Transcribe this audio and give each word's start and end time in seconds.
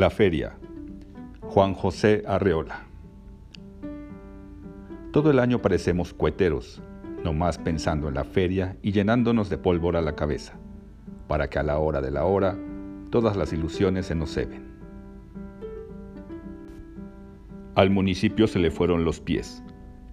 La 0.00 0.08
feria. 0.08 0.56
Juan 1.42 1.74
José 1.74 2.24
Arreola. 2.26 2.86
Todo 5.12 5.30
el 5.30 5.38
año 5.38 5.60
parecemos 5.60 6.14
cueteros, 6.14 6.80
nomás 7.22 7.58
pensando 7.58 8.08
en 8.08 8.14
la 8.14 8.24
feria 8.24 8.78
y 8.80 8.92
llenándonos 8.92 9.50
de 9.50 9.58
pólvora 9.58 10.00
la 10.00 10.16
cabeza, 10.16 10.54
para 11.28 11.50
que 11.50 11.58
a 11.58 11.62
la 11.62 11.78
hora 11.78 12.00
de 12.00 12.10
la 12.10 12.24
hora 12.24 12.56
todas 13.10 13.36
las 13.36 13.52
ilusiones 13.52 14.06
se 14.06 14.14
nos 14.14 14.32
ceben. 14.32 14.72
Al 17.74 17.90
municipio 17.90 18.46
se 18.46 18.58
le 18.58 18.70
fueron 18.70 19.04
los 19.04 19.20
pies, 19.20 19.62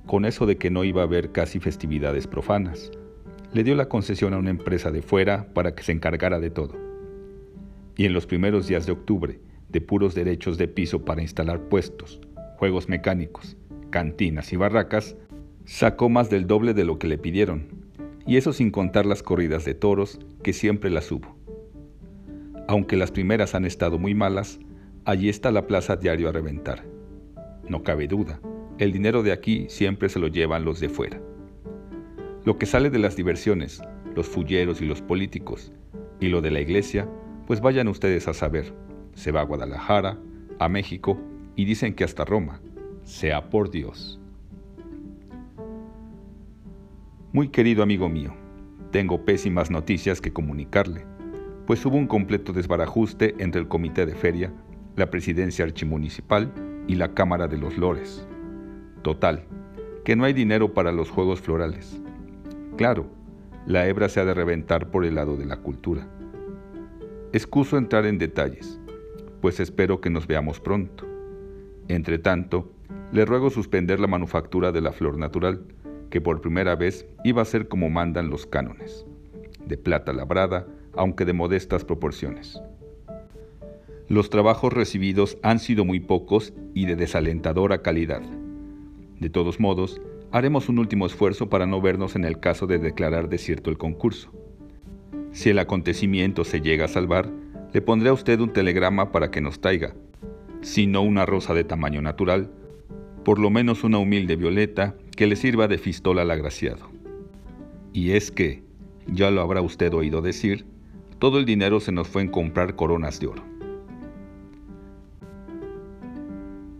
con 0.05 0.25
eso 0.25 0.45
de 0.45 0.57
que 0.57 0.69
no 0.69 0.83
iba 0.83 1.04
a 1.04 1.05
haber 1.05 1.31
casi 1.31 1.61
festividades 1.61 2.27
profanas. 2.27 2.91
Le 3.54 3.63
dio 3.63 3.73
la 3.73 3.88
concesión 3.88 4.33
a 4.33 4.38
una 4.38 4.49
empresa 4.49 4.91
de 4.91 5.01
fuera 5.01 5.47
para 5.54 5.75
que 5.75 5.83
se 5.83 5.93
encargara 5.93 6.41
de 6.41 6.49
todo. 6.49 6.75
Y 7.96 8.04
en 8.04 8.11
los 8.11 8.27
primeros 8.27 8.68
días 8.68 8.85
de 8.85 8.91
octubre, 8.91 9.46
de 9.77 9.81
puros 9.81 10.15
derechos 10.15 10.57
de 10.57 10.67
piso 10.67 11.05
para 11.05 11.21
instalar 11.21 11.61
puestos, 11.69 12.19
juegos 12.55 12.89
mecánicos, 12.89 13.57
cantinas 13.91 14.51
y 14.51 14.55
barracas, 14.55 15.15
sacó 15.65 16.09
más 16.09 16.31
del 16.31 16.47
doble 16.47 16.73
de 16.73 16.83
lo 16.83 16.97
que 16.97 17.05
le 17.05 17.19
pidieron, 17.19 17.68
y 18.25 18.37
eso 18.37 18.54
sin 18.54 18.71
contar 18.71 19.05
las 19.05 19.21
corridas 19.21 19.65
de 19.65 19.75
toros, 19.75 20.19
que 20.41 20.51
siempre 20.51 20.89
las 20.89 21.11
hubo. 21.11 21.37
Aunque 22.68 22.97
las 22.97 23.11
primeras 23.11 23.54
han 23.54 23.65
estado 23.65 23.99
muy 23.99 24.15
malas, 24.15 24.57
allí 25.05 25.29
está 25.29 25.51
la 25.51 25.68
plaza 25.68 25.96
diario 25.96 26.27
a 26.27 26.32
reventar. 26.32 26.83
No 27.69 27.83
cabe 27.83 28.07
duda, 28.07 28.39
el 28.79 28.91
dinero 28.91 29.21
de 29.21 29.32
aquí 29.32 29.68
siempre 29.69 30.09
se 30.09 30.18
lo 30.18 30.27
llevan 30.27 30.65
los 30.65 30.79
de 30.79 30.89
fuera. 30.89 31.21
Lo 32.45 32.57
que 32.57 32.66
sale 32.66 32.89
de 32.89 32.97
las 32.97 33.16
diversiones, 33.16 33.83
los 34.16 34.25
fulleros 34.25 34.81
y 34.81 34.88
los 34.88 35.03
políticos, 35.03 35.71
y 36.19 36.30
lo 36.30 36.41
de 36.41 36.49
la 36.49 36.61
iglesia, 36.61 37.07
pues 37.45 37.61
vayan 37.61 37.88
ustedes 37.88 38.27
a 38.27 38.33
saber 38.33 38.73
se 39.17 39.31
va 39.31 39.41
a 39.41 39.45
Guadalajara, 39.45 40.19
a 40.59 40.69
México 40.69 41.17
y 41.55 41.65
dicen 41.65 41.95
que 41.95 42.03
hasta 42.03 42.23
Roma, 42.23 42.61
sea 43.01 43.49
por 43.49 43.71
Dios. 43.71 44.21
Muy 47.33 47.49
querido 47.49 47.81
amigo 47.81 48.09
mío, 48.09 48.35
tengo 48.91 49.25
pésimas 49.25 49.71
noticias 49.71 50.21
que 50.21 50.31
comunicarle, 50.31 51.03
pues 51.65 51.83
hubo 51.83 51.97
un 51.97 52.05
completo 52.05 52.53
desbarajuste 52.53 53.33
entre 53.39 53.59
el 53.59 53.67
comité 53.67 54.05
de 54.05 54.13
feria, 54.13 54.53
la 54.95 55.09
presidencia 55.09 55.65
archimunicipal 55.65 56.53
y 56.87 56.93
la 56.93 57.15
Cámara 57.15 57.47
de 57.47 57.57
los 57.57 57.75
Lores. 57.75 58.27
Total, 59.02 59.45
que 60.05 60.15
no 60.15 60.25
hay 60.25 60.33
dinero 60.33 60.75
para 60.75 60.91
los 60.91 61.09
juegos 61.09 61.41
florales. 61.41 61.99
Claro, 62.77 63.07
la 63.65 63.87
hebra 63.87 64.09
se 64.09 64.19
ha 64.19 64.25
de 64.25 64.35
reventar 64.35 64.91
por 64.91 65.05
el 65.05 65.15
lado 65.15 65.37
de 65.37 65.45
la 65.47 65.57
cultura. 65.57 66.07
Excuso 67.33 67.77
entrar 67.77 68.05
en 68.05 68.19
detalles, 68.19 68.79
pues 69.41 69.59
espero 69.59 70.02
que 70.02 70.09
nos 70.09 70.27
veamos 70.27 70.59
pronto. 70.59 71.05
Entre 71.88 72.19
tanto, 72.19 72.71
le 73.11 73.25
ruego 73.25 73.49
suspender 73.49 73.99
la 73.99 74.07
manufactura 74.07 74.71
de 74.71 74.81
la 74.81 74.91
flor 74.91 75.17
natural, 75.17 75.61
que 76.09 76.21
por 76.21 76.41
primera 76.41 76.75
vez 76.75 77.07
iba 77.23 77.41
a 77.41 77.45
ser 77.45 77.67
como 77.67 77.89
mandan 77.89 78.30
los 78.30 78.45
cánones, 78.45 79.05
de 79.65 79.77
plata 79.77 80.13
labrada, 80.13 80.67
aunque 80.93 81.25
de 81.25 81.33
modestas 81.33 81.85
proporciones. 81.85 82.61
Los 84.09 84.30
trabajos 84.30 84.71
recibidos 84.71 85.38
han 85.43 85.59
sido 85.59 85.83
muy 85.83 85.99
pocos 85.99 86.53
y 86.73 86.85
de 86.85 86.95
desalentadora 86.95 87.81
calidad. 87.81 88.21
De 89.19 89.30
todos 89.30 89.59
modos, 89.59 90.02
haremos 90.31 90.69
un 90.69 90.80
último 90.80 91.05
esfuerzo 91.05 91.49
para 91.49 91.65
no 91.65 91.81
vernos 91.81 92.15
en 92.15 92.23
el 92.23 92.39
caso 92.39 92.67
de 92.67 92.80
declarar 92.80 93.27
desierto 93.27 93.69
el 93.69 93.77
concurso. 93.77 94.31
Si 95.33 95.49
el 95.49 95.59
acontecimiento 95.59 96.45
se 96.45 96.61
llega 96.61 96.85
a 96.85 96.89
salvar, 96.89 97.30
le 97.73 97.81
pondré 97.81 98.09
a 98.09 98.13
usted 98.13 98.39
un 98.39 98.53
telegrama 98.53 99.11
para 99.11 99.29
que 99.31 99.41
nos 99.41 99.59
traiga, 99.59 99.93
si 100.61 100.87
no 100.87 101.01
una 101.01 101.25
rosa 101.25 101.53
de 101.53 101.63
tamaño 101.63 102.01
natural, 102.01 102.49
por 103.23 103.39
lo 103.39 103.49
menos 103.49 103.83
una 103.83 103.97
humilde 103.97 104.36
violeta 104.36 104.95
que 105.15 105.27
le 105.27 105.36
sirva 105.36 105.67
de 105.67 105.77
fistola 105.77 106.21
al 106.21 106.31
agraciado. 106.31 106.89
Y 107.93 108.11
es 108.11 108.31
que, 108.31 108.64
ya 109.08 109.31
lo 109.31 109.42
habrá 109.42 109.61
usted 109.61 109.93
oído 109.93 110.21
decir, 110.21 110.65
todo 111.19 111.39
el 111.39 111.45
dinero 111.45 111.80
se 111.80 111.92
nos 111.92 112.08
fue 112.08 112.21
en 112.21 112.30
comprar 112.30 112.75
coronas 112.75 113.19
de 113.19 113.27
oro. 113.27 113.43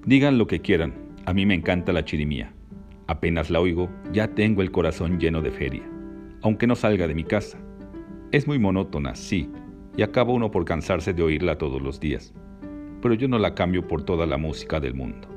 Digan 0.06 0.38
lo 0.38 0.48
que 0.48 0.62
quieran, 0.62 0.94
a 1.26 1.34
mí 1.34 1.46
me 1.46 1.54
encanta 1.54 1.92
la 1.92 2.06
chirimía. 2.06 2.54
Apenas 3.08 3.50
la 3.50 3.60
oigo, 3.60 3.90
ya 4.14 4.30
tengo 4.30 4.62
el 4.62 4.72
corazón 4.72 5.20
lleno 5.20 5.42
de 5.42 5.52
feria, 5.52 5.84
aunque 6.42 6.68
no 6.68 6.76
salga 6.76 7.08
de 7.08 7.16
mi 7.16 7.24
casa. 7.24 7.58
Es 8.32 8.48
muy 8.48 8.60
monótona, 8.60 9.16
sí, 9.16 9.50
y 9.98 10.04
acaba 10.04 10.32
uno 10.32 10.52
por 10.52 10.64
cansarse 10.64 11.14
de 11.14 11.24
oírla 11.24 11.58
todos 11.58 11.82
los 11.82 12.00
días. 12.00 12.34
Pero 13.02 13.16
yo 13.16 13.28
no 13.28 13.40
la 13.40 13.56
cambio 13.56 13.88
por 13.88 14.04
toda 14.04 14.28
la 14.28 14.38
música 14.38 14.80
del 14.80 14.94
mundo. 14.94 15.28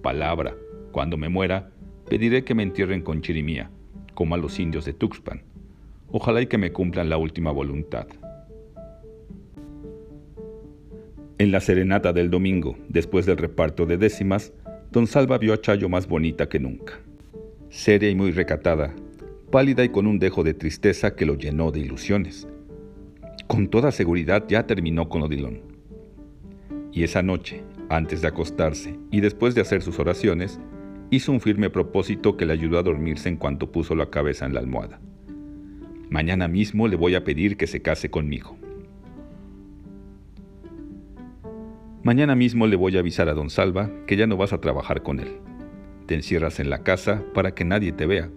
Palabra, 0.00 0.54
cuando 0.92 1.16
me 1.16 1.28
muera, 1.28 1.70
pediré 2.08 2.44
que 2.44 2.54
me 2.54 2.62
entierren 2.62 3.02
con 3.02 3.20
chirimía, 3.20 3.68
como 4.14 4.36
a 4.36 4.38
los 4.38 4.60
indios 4.60 4.84
de 4.84 4.92
Tuxpan. 4.92 5.42
Ojalá 6.12 6.40
y 6.40 6.46
que 6.46 6.56
me 6.56 6.72
cumplan 6.72 7.10
la 7.10 7.16
última 7.16 7.50
voluntad. 7.50 8.06
En 11.38 11.50
la 11.50 11.60
serenata 11.60 12.12
del 12.12 12.30
domingo, 12.30 12.76
después 12.88 13.26
del 13.26 13.36
reparto 13.36 13.86
de 13.86 13.98
décimas, 13.98 14.52
don 14.92 15.08
Salva 15.08 15.36
vio 15.36 15.52
a 15.52 15.60
Chayo 15.60 15.88
más 15.88 16.06
bonita 16.06 16.48
que 16.48 16.60
nunca. 16.60 16.94
Seria 17.70 18.08
y 18.08 18.14
muy 18.14 18.30
recatada, 18.30 18.94
pálida 19.50 19.84
y 19.84 19.88
con 19.88 20.06
un 20.06 20.20
dejo 20.20 20.44
de 20.44 20.54
tristeza 20.54 21.16
que 21.16 21.26
lo 21.26 21.34
llenó 21.34 21.72
de 21.72 21.80
ilusiones 21.80 22.48
con 23.46 23.68
toda 23.68 23.92
seguridad 23.92 24.44
ya 24.48 24.66
terminó 24.66 25.08
con 25.08 25.22
Odilon. 25.22 25.60
Y 26.92 27.04
esa 27.04 27.22
noche, 27.22 27.62
antes 27.88 28.22
de 28.22 28.28
acostarse 28.28 28.98
y 29.10 29.20
después 29.20 29.54
de 29.54 29.60
hacer 29.60 29.82
sus 29.82 29.98
oraciones, 29.98 30.60
hizo 31.10 31.30
un 31.30 31.40
firme 31.40 31.70
propósito 31.70 32.36
que 32.36 32.46
le 32.46 32.52
ayudó 32.52 32.78
a 32.78 32.82
dormirse 32.82 33.28
en 33.28 33.36
cuanto 33.36 33.70
puso 33.70 33.94
la 33.94 34.10
cabeza 34.10 34.46
en 34.46 34.54
la 34.54 34.60
almohada. 34.60 35.00
Mañana 36.10 36.48
mismo 36.48 36.88
le 36.88 36.96
voy 36.96 37.14
a 37.14 37.24
pedir 37.24 37.56
que 37.56 37.66
se 37.66 37.82
case 37.82 38.10
conmigo. 38.10 38.56
Mañana 42.02 42.36
mismo 42.36 42.66
le 42.66 42.76
voy 42.76 42.96
a 42.96 43.00
avisar 43.00 43.28
a 43.28 43.34
don 43.34 43.50
Salva 43.50 43.90
que 44.06 44.16
ya 44.16 44.26
no 44.26 44.36
vas 44.36 44.52
a 44.52 44.60
trabajar 44.60 45.02
con 45.02 45.18
él. 45.18 45.38
Te 46.06 46.14
encierras 46.14 46.60
en 46.60 46.70
la 46.70 46.84
casa 46.84 47.24
para 47.34 47.54
que 47.54 47.64
nadie 47.64 47.92
te 47.92 48.06
vea. 48.06 48.30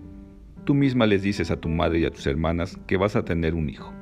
Tú 0.66 0.74
misma 0.74 1.06
les 1.06 1.22
dices 1.22 1.52
a 1.52 1.58
tu 1.58 1.70
madre 1.70 2.00
y 2.00 2.06
a 2.06 2.12
tus 2.12 2.26
hermanas 2.26 2.80
que 2.88 2.98
vas 2.98 3.16
a 3.16 3.24
tener 3.24 3.54
un 3.54 3.70
hijo. 3.70 3.94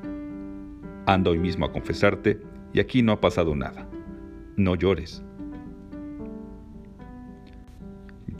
Anda 1.08 1.32
hoy 1.32 1.40
mismo 1.40 1.66
a 1.66 1.72
confesarte 1.72 2.38
y 2.74 2.82
aquí 2.82 3.02
no 3.02 3.14
ha 3.14 3.22
pasado 3.22 3.56
nada. 3.56 3.88
No 4.58 4.76
llores. 4.76 5.24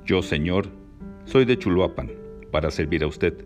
Yo, 0.06 0.22
señor, 0.22 0.68
soy 1.24 1.46
de 1.46 1.58
Chuluapan, 1.58 2.12
para 2.52 2.70
servir 2.70 3.04
a 3.04 3.08
usted. 3.08 3.46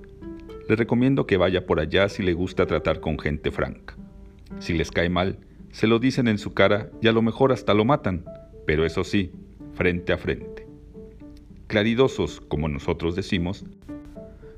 Le 0.68 0.76
recomiendo 0.76 1.28
que 1.28 1.38
vaya 1.38 1.68
por 1.68 1.80
allá 1.80 2.10
si 2.10 2.24
le 2.24 2.34
gusta 2.34 2.66
tratar 2.66 3.00
con 3.00 3.20
gente 3.20 3.52
franca. 3.52 3.96
Si 4.58 4.74
les 4.74 4.90
cae 4.90 5.10
mal, 5.10 5.38
se 5.70 5.86
lo 5.86 6.00
dicen 6.00 6.28
en 6.28 6.40
su 6.40 6.56
cara 6.56 6.90
y 7.00 7.08
a 7.08 7.12
lo 7.12 7.22
mejor 7.22 7.52
hasta 7.52 7.76
lo 7.76 7.86
matan, 7.86 8.26
pero 8.66 8.88
eso 8.88 9.04
sí, 9.04 9.32
frente 9.76 10.14
a 10.14 10.18
frente. 10.18 10.66
Claridosos, 11.68 12.42
como 12.42 12.68
nosotros 12.68 13.16
decimos, 13.16 13.66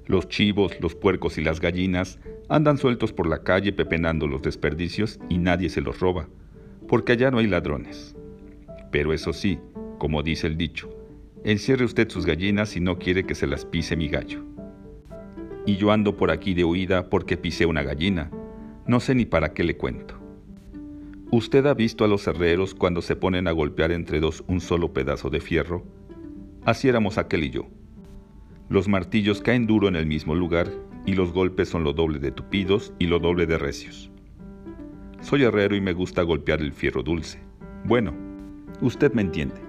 los 0.06 0.28
chivos, 0.28 0.74
los 0.82 0.96
puercos 0.96 1.38
y 1.38 1.42
las 1.44 1.60
gallinas 1.60 2.20
Andan 2.50 2.78
sueltos 2.78 3.14
por 3.14 3.28
la 3.28 3.44
calle 3.44 3.72
pepenando 3.72 4.28
los 4.28 4.42
desperdicios 4.42 5.20
y 5.30 5.38
nadie 5.38 5.70
se 5.70 5.82
los 5.82 6.00
roba, 6.00 6.28
porque 6.88 7.14
allá 7.14 7.32
no 7.32 7.38
hay 7.38 7.48
ladrones. 7.48 8.16
Pero 8.92 9.14
eso 9.14 9.32
sí, 9.32 9.60
como 9.98 10.24
dice 10.24 10.48
el 10.48 10.58
dicho, 10.58 10.90
encierre 11.46 11.86
usted 11.86 12.10
sus 12.10 12.26
gallinas 12.26 12.70
si 12.70 12.80
no 12.80 13.00
quiere 13.00 13.26
que 13.26 13.34
se 13.34 13.48
las 13.48 13.66
pise 13.66 13.96
mi 13.96 14.10
gallo. 14.10 14.44
Y 15.66 15.78
yo 15.78 15.92
ando 15.92 16.18
por 16.18 16.32
aquí 16.32 16.54
de 16.54 16.66
huida 16.66 17.10
porque 17.10 17.38
pisé 17.38 17.66
una 17.66 17.82
gallina. 17.82 18.30
No 18.86 19.00
sé 19.00 19.16
ni 19.16 19.26
para 19.26 19.54
qué 19.54 19.64
le 19.64 19.78
cuento. 19.78 20.20
¿Usted 21.32 21.66
ha 21.66 21.74
visto 21.74 22.04
a 22.04 22.10
los 22.10 22.28
herreros 22.28 22.76
cuando 22.76 23.02
se 23.02 23.16
ponen 23.16 23.48
a 23.48 23.52
golpear 23.52 23.94
entre 23.94 24.20
dos 24.20 24.44
un 24.48 24.60
solo 24.60 24.92
pedazo 24.92 25.30
de 25.30 25.40
fierro? 25.40 25.86
Así 26.66 26.90
éramos 26.90 27.18
aquel 27.18 27.46
y 27.46 27.50
yo. 27.50 27.68
Los 28.70 28.88
martillos 28.88 29.42
caen 29.42 29.68
duro 29.68 29.88
en 29.88 29.96
el 29.96 30.06
mismo 30.06 30.36
lugar 30.36 30.70
y 31.06 31.14
los 31.14 31.34
golpes 31.34 31.70
son 31.70 31.84
lo 31.84 31.94
doble 31.94 32.20
de 32.20 32.32
tupidos 32.32 32.94
y 32.98 33.08
lo 33.08 33.20
doble 33.20 33.46
de 33.46 33.58
recios. 33.58 34.10
Soy 35.22 35.44
herrero 35.44 35.76
y 35.76 35.82
me 35.82 35.94
gusta 35.94 36.22
golpear 36.22 36.62
el 36.62 36.72
fierro 36.72 37.04
dulce. 37.04 37.40
Bueno, 37.86 38.14
usted 38.82 39.14
me 39.14 39.22
entiende. 39.22 39.62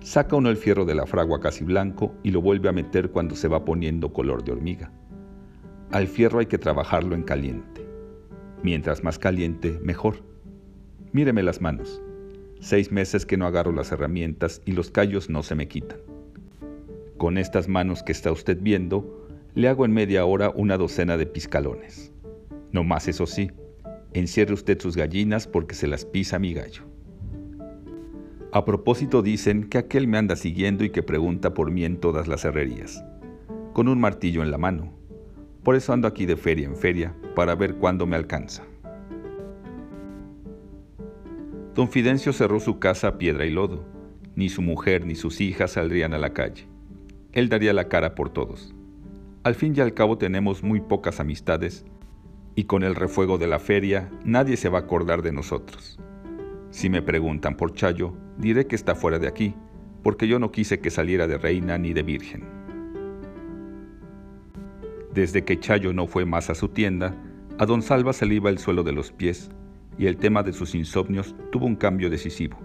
Saca 0.00 0.36
uno 0.36 0.48
el 0.48 0.56
fierro 0.56 0.84
de 0.84 0.94
la 0.94 1.06
fragua 1.06 1.40
casi 1.40 1.64
blanco 1.64 2.14
y 2.22 2.30
lo 2.30 2.40
vuelve 2.40 2.68
a 2.68 2.72
meter 2.72 3.10
cuando 3.10 3.34
se 3.34 3.48
va 3.48 3.64
poniendo 3.64 4.12
color 4.12 4.42
de 4.42 4.52
hormiga. 4.52 4.90
Al 5.90 6.06
fierro 6.06 6.38
hay 6.38 6.46
que 6.46 6.58
trabajarlo 6.58 7.14
en 7.14 7.22
caliente. 7.22 7.86
Mientras 8.62 9.04
más 9.04 9.18
caliente, 9.18 9.78
mejor. 9.82 10.22
Míreme 11.12 11.42
las 11.42 11.60
manos. 11.60 12.02
Seis 12.60 12.90
meses 12.90 13.24
que 13.24 13.36
no 13.36 13.46
agarro 13.46 13.72
las 13.72 13.92
herramientas 13.92 14.62
y 14.64 14.72
los 14.72 14.90
callos 14.90 15.30
no 15.30 15.42
se 15.42 15.54
me 15.54 15.68
quitan. 15.68 15.98
Con 17.18 17.36
estas 17.36 17.66
manos 17.66 18.04
que 18.04 18.12
está 18.12 18.30
usted 18.30 18.58
viendo, 18.60 19.26
le 19.56 19.66
hago 19.66 19.84
en 19.84 19.92
media 19.92 20.24
hora 20.24 20.50
una 20.54 20.76
docena 20.76 21.16
de 21.16 21.26
piscalones. 21.26 22.12
No 22.70 22.84
más 22.84 23.08
eso 23.08 23.26
sí, 23.26 23.50
encierre 24.14 24.54
usted 24.54 24.80
sus 24.80 24.96
gallinas 24.96 25.48
porque 25.48 25.74
se 25.74 25.88
las 25.88 26.04
pisa 26.04 26.38
mi 26.38 26.54
gallo. 26.54 26.82
A 28.52 28.64
propósito 28.64 29.20
dicen 29.20 29.68
que 29.68 29.78
aquel 29.78 30.06
me 30.06 30.16
anda 30.16 30.36
siguiendo 30.36 30.84
y 30.84 30.90
que 30.90 31.02
pregunta 31.02 31.54
por 31.54 31.72
mí 31.72 31.84
en 31.84 31.96
todas 31.96 32.28
las 32.28 32.44
herrerías, 32.44 33.04
con 33.72 33.88
un 33.88 33.98
martillo 33.98 34.44
en 34.44 34.52
la 34.52 34.58
mano. 34.58 34.92
Por 35.64 35.74
eso 35.74 35.92
ando 35.92 36.06
aquí 36.06 36.24
de 36.24 36.36
feria 36.36 36.68
en 36.68 36.76
feria, 36.76 37.16
para 37.34 37.56
ver 37.56 37.74
cuándo 37.74 38.06
me 38.06 38.14
alcanza. 38.14 38.62
Don 41.74 41.88
Fidencio 41.88 42.32
cerró 42.32 42.60
su 42.60 42.78
casa 42.78 43.08
a 43.08 43.18
piedra 43.18 43.44
y 43.44 43.50
lodo. 43.50 43.84
Ni 44.36 44.48
su 44.48 44.62
mujer 44.62 45.04
ni 45.04 45.16
sus 45.16 45.40
hijas 45.40 45.72
saldrían 45.72 46.14
a 46.14 46.18
la 46.18 46.32
calle. 46.32 46.68
Él 47.32 47.48
daría 47.48 47.72
la 47.72 47.88
cara 47.88 48.14
por 48.14 48.30
todos. 48.30 48.74
Al 49.42 49.54
fin 49.54 49.74
y 49.76 49.80
al 49.80 49.94
cabo 49.94 50.18
tenemos 50.18 50.62
muy 50.62 50.80
pocas 50.80 51.20
amistades 51.20 51.84
y 52.54 52.64
con 52.64 52.82
el 52.82 52.94
refuego 52.94 53.38
de 53.38 53.46
la 53.46 53.58
feria 53.58 54.10
nadie 54.24 54.56
se 54.56 54.68
va 54.68 54.78
a 54.78 54.82
acordar 54.82 55.22
de 55.22 55.32
nosotros. 55.32 55.98
Si 56.70 56.88
me 56.88 57.02
preguntan 57.02 57.56
por 57.56 57.74
Chayo, 57.74 58.14
diré 58.36 58.66
que 58.66 58.76
está 58.76 58.94
fuera 58.94 59.18
de 59.18 59.28
aquí, 59.28 59.54
porque 60.02 60.26
yo 60.26 60.38
no 60.38 60.50
quise 60.50 60.80
que 60.80 60.90
saliera 60.90 61.26
de 61.26 61.38
reina 61.38 61.78
ni 61.78 61.92
de 61.92 62.02
virgen. 62.02 62.44
Desde 65.14 65.44
que 65.44 65.58
Chayo 65.58 65.92
no 65.92 66.06
fue 66.06 66.24
más 66.24 66.50
a 66.50 66.54
su 66.54 66.68
tienda, 66.68 67.14
a 67.58 67.66
don 67.66 67.82
Salva 67.82 68.12
se 68.12 68.26
le 68.26 68.34
iba 68.34 68.50
el 68.50 68.58
suelo 68.58 68.82
de 68.82 68.92
los 68.92 69.12
pies 69.12 69.50
y 69.98 70.06
el 70.06 70.16
tema 70.16 70.42
de 70.42 70.52
sus 70.52 70.74
insomnios 70.74 71.34
tuvo 71.50 71.66
un 71.66 71.76
cambio 71.76 72.08
decisivo. 72.08 72.58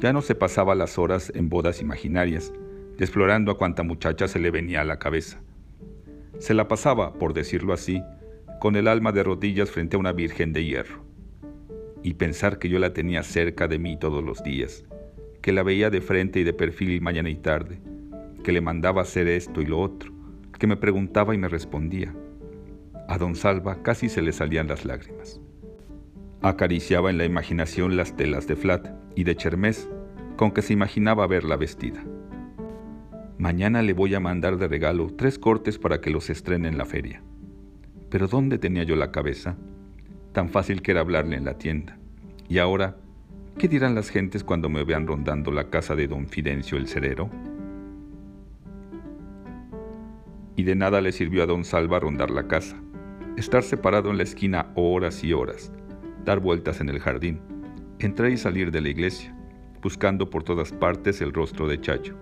Ya 0.00 0.12
no 0.12 0.22
se 0.22 0.34
pasaba 0.34 0.74
las 0.74 0.98
horas 0.98 1.32
en 1.34 1.48
bodas 1.48 1.80
imaginarias, 1.80 2.52
explorando 3.02 3.52
a 3.52 3.58
cuanta 3.58 3.82
muchacha 3.82 4.28
se 4.28 4.38
le 4.38 4.50
venía 4.50 4.80
a 4.80 4.84
la 4.84 4.98
cabeza. 4.98 5.40
Se 6.38 6.54
la 6.54 6.68
pasaba, 6.68 7.14
por 7.14 7.34
decirlo 7.34 7.72
así, 7.72 8.02
con 8.60 8.76
el 8.76 8.88
alma 8.88 9.12
de 9.12 9.22
rodillas 9.22 9.70
frente 9.70 9.96
a 9.96 10.00
una 10.00 10.12
virgen 10.12 10.52
de 10.52 10.64
hierro 10.64 11.04
y 12.02 12.14
pensar 12.14 12.58
que 12.58 12.68
yo 12.68 12.78
la 12.78 12.92
tenía 12.92 13.22
cerca 13.22 13.68
de 13.68 13.78
mí 13.78 13.96
todos 13.96 14.22
los 14.24 14.42
días, 14.42 14.84
que 15.40 15.52
la 15.52 15.62
veía 15.62 15.90
de 15.90 16.00
frente 16.00 16.40
y 16.40 16.44
de 16.44 16.52
perfil 16.52 17.00
mañana 17.00 17.30
y 17.30 17.36
tarde, 17.36 17.80
que 18.42 18.52
le 18.52 18.60
mandaba 18.60 19.02
hacer 19.02 19.28
esto 19.28 19.60
y 19.60 19.66
lo 19.66 19.80
otro, 19.80 20.12
que 20.58 20.66
me 20.66 20.76
preguntaba 20.76 21.34
y 21.34 21.38
me 21.38 21.48
respondía. 21.48 22.14
A 23.08 23.18
don 23.18 23.34
Salva 23.34 23.82
casi 23.82 24.08
se 24.08 24.22
le 24.22 24.32
salían 24.32 24.68
las 24.68 24.84
lágrimas. 24.84 25.40
Acariciaba 26.40 27.10
en 27.10 27.18
la 27.18 27.24
imaginación 27.24 27.96
las 27.96 28.16
telas 28.16 28.46
de 28.46 28.56
flat 28.56 28.88
y 29.14 29.24
de 29.24 29.36
chermés 29.36 29.88
con 30.36 30.50
que 30.52 30.62
se 30.62 30.72
imaginaba 30.72 31.26
verla 31.26 31.56
vestida. 31.56 32.04
Mañana 33.42 33.82
le 33.82 33.92
voy 33.92 34.14
a 34.14 34.20
mandar 34.20 34.56
de 34.56 34.68
regalo 34.68 35.08
tres 35.16 35.36
cortes 35.36 35.76
para 35.76 36.00
que 36.00 36.10
los 36.10 36.30
estrene 36.30 36.68
en 36.68 36.78
la 36.78 36.84
feria. 36.84 37.24
Pero 38.08 38.28
¿dónde 38.28 38.56
tenía 38.56 38.84
yo 38.84 38.94
la 38.94 39.10
cabeza? 39.10 39.56
Tan 40.30 40.48
fácil 40.48 40.80
que 40.80 40.92
era 40.92 41.00
hablarle 41.00 41.38
en 41.38 41.44
la 41.44 41.58
tienda. 41.58 41.98
Y 42.48 42.58
ahora, 42.58 42.98
¿qué 43.58 43.66
dirán 43.66 43.96
las 43.96 44.10
gentes 44.10 44.44
cuando 44.44 44.68
me 44.68 44.84
vean 44.84 45.08
rondando 45.08 45.50
la 45.50 45.70
casa 45.70 45.96
de 45.96 46.06
don 46.06 46.28
Fidencio 46.28 46.78
el 46.78 46.86
cerero? 46.86 47.30
Y 50.54 50.62
de 50.62 50.76
nada 50.76 51.00
le 51.00 51.10
sirvió 51.10 51.42
a 51.42 51.46
don 51.46 51.64
Salva 51.64 51.98
rondar 51.98 52.30
la 52.30 52.46
casa, 52.46 52.76
estar 53.36 53.64
separado 53.64 54.12
en 54.12 54.18
la 54.18 54.22
esquina 54.22 54.70
horas 54.76 55.24
y 55.24 55.32
horas, 55.32 55.72
dar 56.24 56.38
vueltas 56.38 56.80
en 56.80 56.90
el 56.90 57.00
jardín, 57.00 57.40
entrar 57.98 58.30
y 58.30 58.36
salir 58.36 58.70
de 58.70 58.82
la 58.82 58.90
iglesia, 58.90 59.36
buscando 59.82 60.30
por 60.30 60.44
todas 60.44 60.70
partes 60.70 61.20
el 61.20 61.32
rostro 61.32 61.66
de 61.66 61.80
Chacho. 61.80 62.16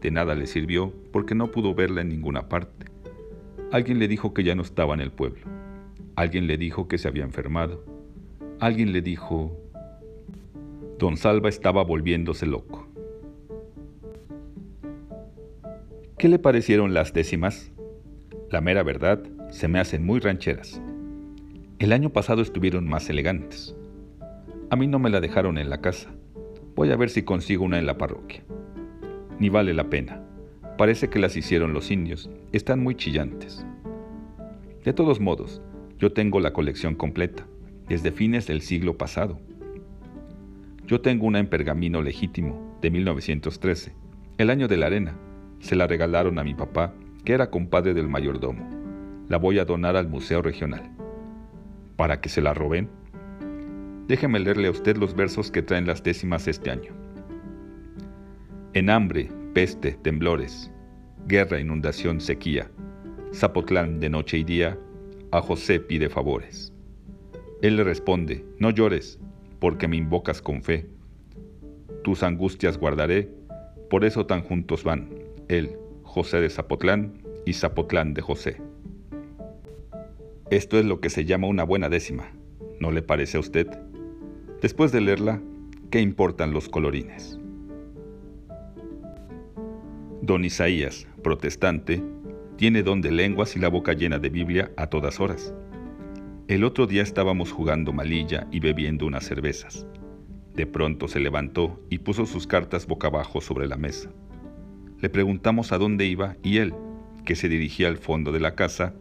De 0.00 0.10
nada 0.10 0.34
le 0.34 0.46
sirvió 0.46 0.92
porque 1.12 1.34
no 1.34 1.50
pudo 1.50 1.74
verla 1.74 2.00
en 2.00 2.08
ninguna 2.08 2.48
parte. 2.48 2.86
Alguien 3.70 3.98
le 3.98 4.08
dijo 4.08 4.34
que 4.34 4.42
ya 4.42 4.54
no 4.54 4.62
estaba 4.62 4.94
en 4.94 5.00
el 5.00 5.12
pueblo. 5.12 5.42
Alguien 6.16 6.46
le 6.46 6.56
dijo 6.56 6.88
que 6.88 6.98
se 6.98 7.08
había 7.08 7.24
enfermado. 7.24 7.84
Alguien 8.58 8.92
le 8.92 9.02
dijo... 9.02 9.56
Don 10.98 11.16
Salva 11.16 11.48
estaba 11.48 11.82
volviéndose 11.82 12.46
loco. 12.46 12.86
¿Qué 16.18 16.28
le 16.28 16.38
parecieron 16.38 16.92
las 16.92 17.14
décimas? 17.14 17.72
La 18.50 18.60
mera 18.60 18.82
verdad, 18.82 19.22
se 19.50 19.68
me 19.68 19.78
hacen 19.78 20.04
muy 20.04 20.20
rancheras. 20.20 20.82
El 21.78 21.92
año 21.92 22.10
pasado 22.10 22.42
estuvieron 22.42 22.86
más 22.86 23.08
elegantes. 23.08 23.74
A 24.68 24.76
mí 24.76 24.86
no 24.86 24.98
me 24.98 25.08
la 25.08 25.20
dejaron 25.20 25.56
en 25.56 25.70
la 25.70 25.80
casa. 25.80 26.10
Voy 26.74 26.90
a 26.90 26.96
ver 26.96 27.08
si 27.08 27.22
consigo 27.22 27.64
una 27.64 27.78
en 27.78 27.86
la 27.86 27.96
parroquia. 27.96 28.42
Ni 29.40 29.48
vale 29.48 29.72
la 29.72 29.88
pena. 29.88 30.22
Parece 30.76 31.08
que 31.08 31.18
las 31.18 31.34
hicieron 31.34 31.72
los 31.72 31.90
indios. 31.90 32.28
Están 32.52 32.82
muy 32.82 32.94
chillantes. 32.94 33.64
De 34.84 34.92
todos 34.92 35.18
modos, 35.18 35.62
yo 35.98 36.12
tengo 36.12 36.40
la 36.40 36.52
colección 36.52 36.94
completa, 36.94 37.46
desde 37.88 38.12
fines 38.12 38.46
del 38.46 38.60
siglo 38.60 38.98
pasado. 38.98 39.40
Yo 40.86 41.00
tengo 41.00 41.26
una 41.26 41.38
en 41.38 41.46
pergamino 41.46 42.02
legítimo, 42.02 42.76
de 42.82 42.90
1913, 42.90 43.94
el 44.36 44.50
año 44.50 44.68
de 44.68 44.76
la 44.76 44.86
arena. 44.86 45.16
Se 45.60 45.74
la 45.74 45.86
regalaron 45.86 46.38
a 46.38 46.44
mi 46.44 46.54
papá, 46.54 46.92
que 47.24 47.32
era 47.32 47.50
compadre 47.50 47.94
del 47.94 48.08
mayordomo. 48.08 48.68
La 49.30 49.38
voy 49.38 49.58
a 49.58 49.64
donar 49.64 49.96
al 49.96 50.08
Museo 50.08 50.42
Regional. 50.42 50.90
¿Para 51.96 52.20
que 52.20 52.28
se 52.28 52.42
la 52.42 52.52
roben? 52.52 52.90
Déjeme 54.06 54.38
leerle 54.38 54.68
a 54.68 54.72
usted 54.72 54.98
los 54.98 55.14
versos 55.14 55.50
que 55.50 55.62
traen 55.62 55.86
las 55.86 56.02
décimas 56.02 56.46
este 56.46 56.70
año. 56.70 56.92
En 58.72 58.88
hambre, 58.88 59.28
peste, 59.52 59.94
temblores, 59.94 60.70
guerra, 61.26 61.58
inundación, 61.58 62.20
sequía, 62.20 62.70
Zapotlán 63.34 63.98
de 63.98 64.08
noche 64.08 64.38
y 64.38 64.44
día, 64.44 64.78
a 65.32 65.40
José 65.40 65.80
pide 65.80 66.08
favores. 66.08 66.72
Él 67.62 67.76
le 67.76 67.82
responde, 67.82 68.44
no 68.60 68.70
llores, 68.70 69.18
porque 69.58 69.88
me 69.88 69.96
invocas 69.96 70.40
con 70.40 70.62
fe. 70.62 70.86
Tus 72.04 72.22
angustias 72.22 72.78
guardaré, 72.78 73.28
por 73.90 74.04
eso 74.04 74.26
tan 74.26 74.42
juntos 74.42 74.84
van, 74.84 75.08
él, 75.48 75.76
José 76.04 76.40
de 76.40 76.48
Zapotlán, 76.48 77.20
y 77.44 77.54
Zapotlán 77.54 78.14
de 78.14 78.22
José. 78.22 78.62
Esto 80.50 80.78
es 80.78 80.84
lo 80.84 81.00
que 81.00 81.10
se 81.10 81.24
llama 81.24 81.48
una 81.48 81.64
buena 81.64 81.88
décima, 81.88 82.30
¿no 82.78 82.92
le 82.92 83.02
parece 83.02 83.36
a 83.36 83.40
usted? 83.40 83.66
Después 84.62 84.92
de 84.92 85.00
leerla, 85.00 85.42
¿qué 85.90 86.00
importan 86.00 86.52
los 86.52 86.68
colorines? 86.68 87.39
Don 90.22 90.44
Isaías, 90.44 91.06
protestante, 91.22 92.02
tiene 92.56 92.82
don 92.82 93.00
de 93.00 93.10
lenguas 93.10 93.56
y 93.56 93.58
la 93.58 93.68
boca 93.68 93.94
llena 93.94 94.18
de 94.18 94.28
Biblia 94.28 94.70
a 94.76 94.88
todas 94.88 95.18
horas. 95.18 95.54
El 96.46 96.62
otro 96.64 96.86
día 96.86 97.02
estábamos 97.02 97.52
jugando 97.52 97.94
malilla 97.94 98.46
y 98.52 98.60
bebiendo 98.60 99.06
unas 99.06 99.24
cervezas. 99.24 99.86
De 100.54 100.66
pronto 100.66 101.08
se 101.08 101.20
levantó 101.20 101.80
y 101.88 101.98
puso 101.98 102.26
sus 102.26 102.46
cartas 102.46 102.86
boca 102.86 103.06
abajo 103.06 103.40
sobre 103.40 103.66
la 103.66 103.76
mesa. 103.76 104.10
Le 104.98 105.08
preguntamos 105.08 105.72
a 105.72 105.78
dónde 105.78 106.04
iba 106.04 106.36
y 106.42 106.58
él, 106.58 106.74
que 107.24 107.34
se 107.34 107.48
dirigía 107.48 107.88
al 107.88 107.96
fondo 107.96 108.30
de 108.30 108.40
la 108.40 108.54
casa, 108.54 108.92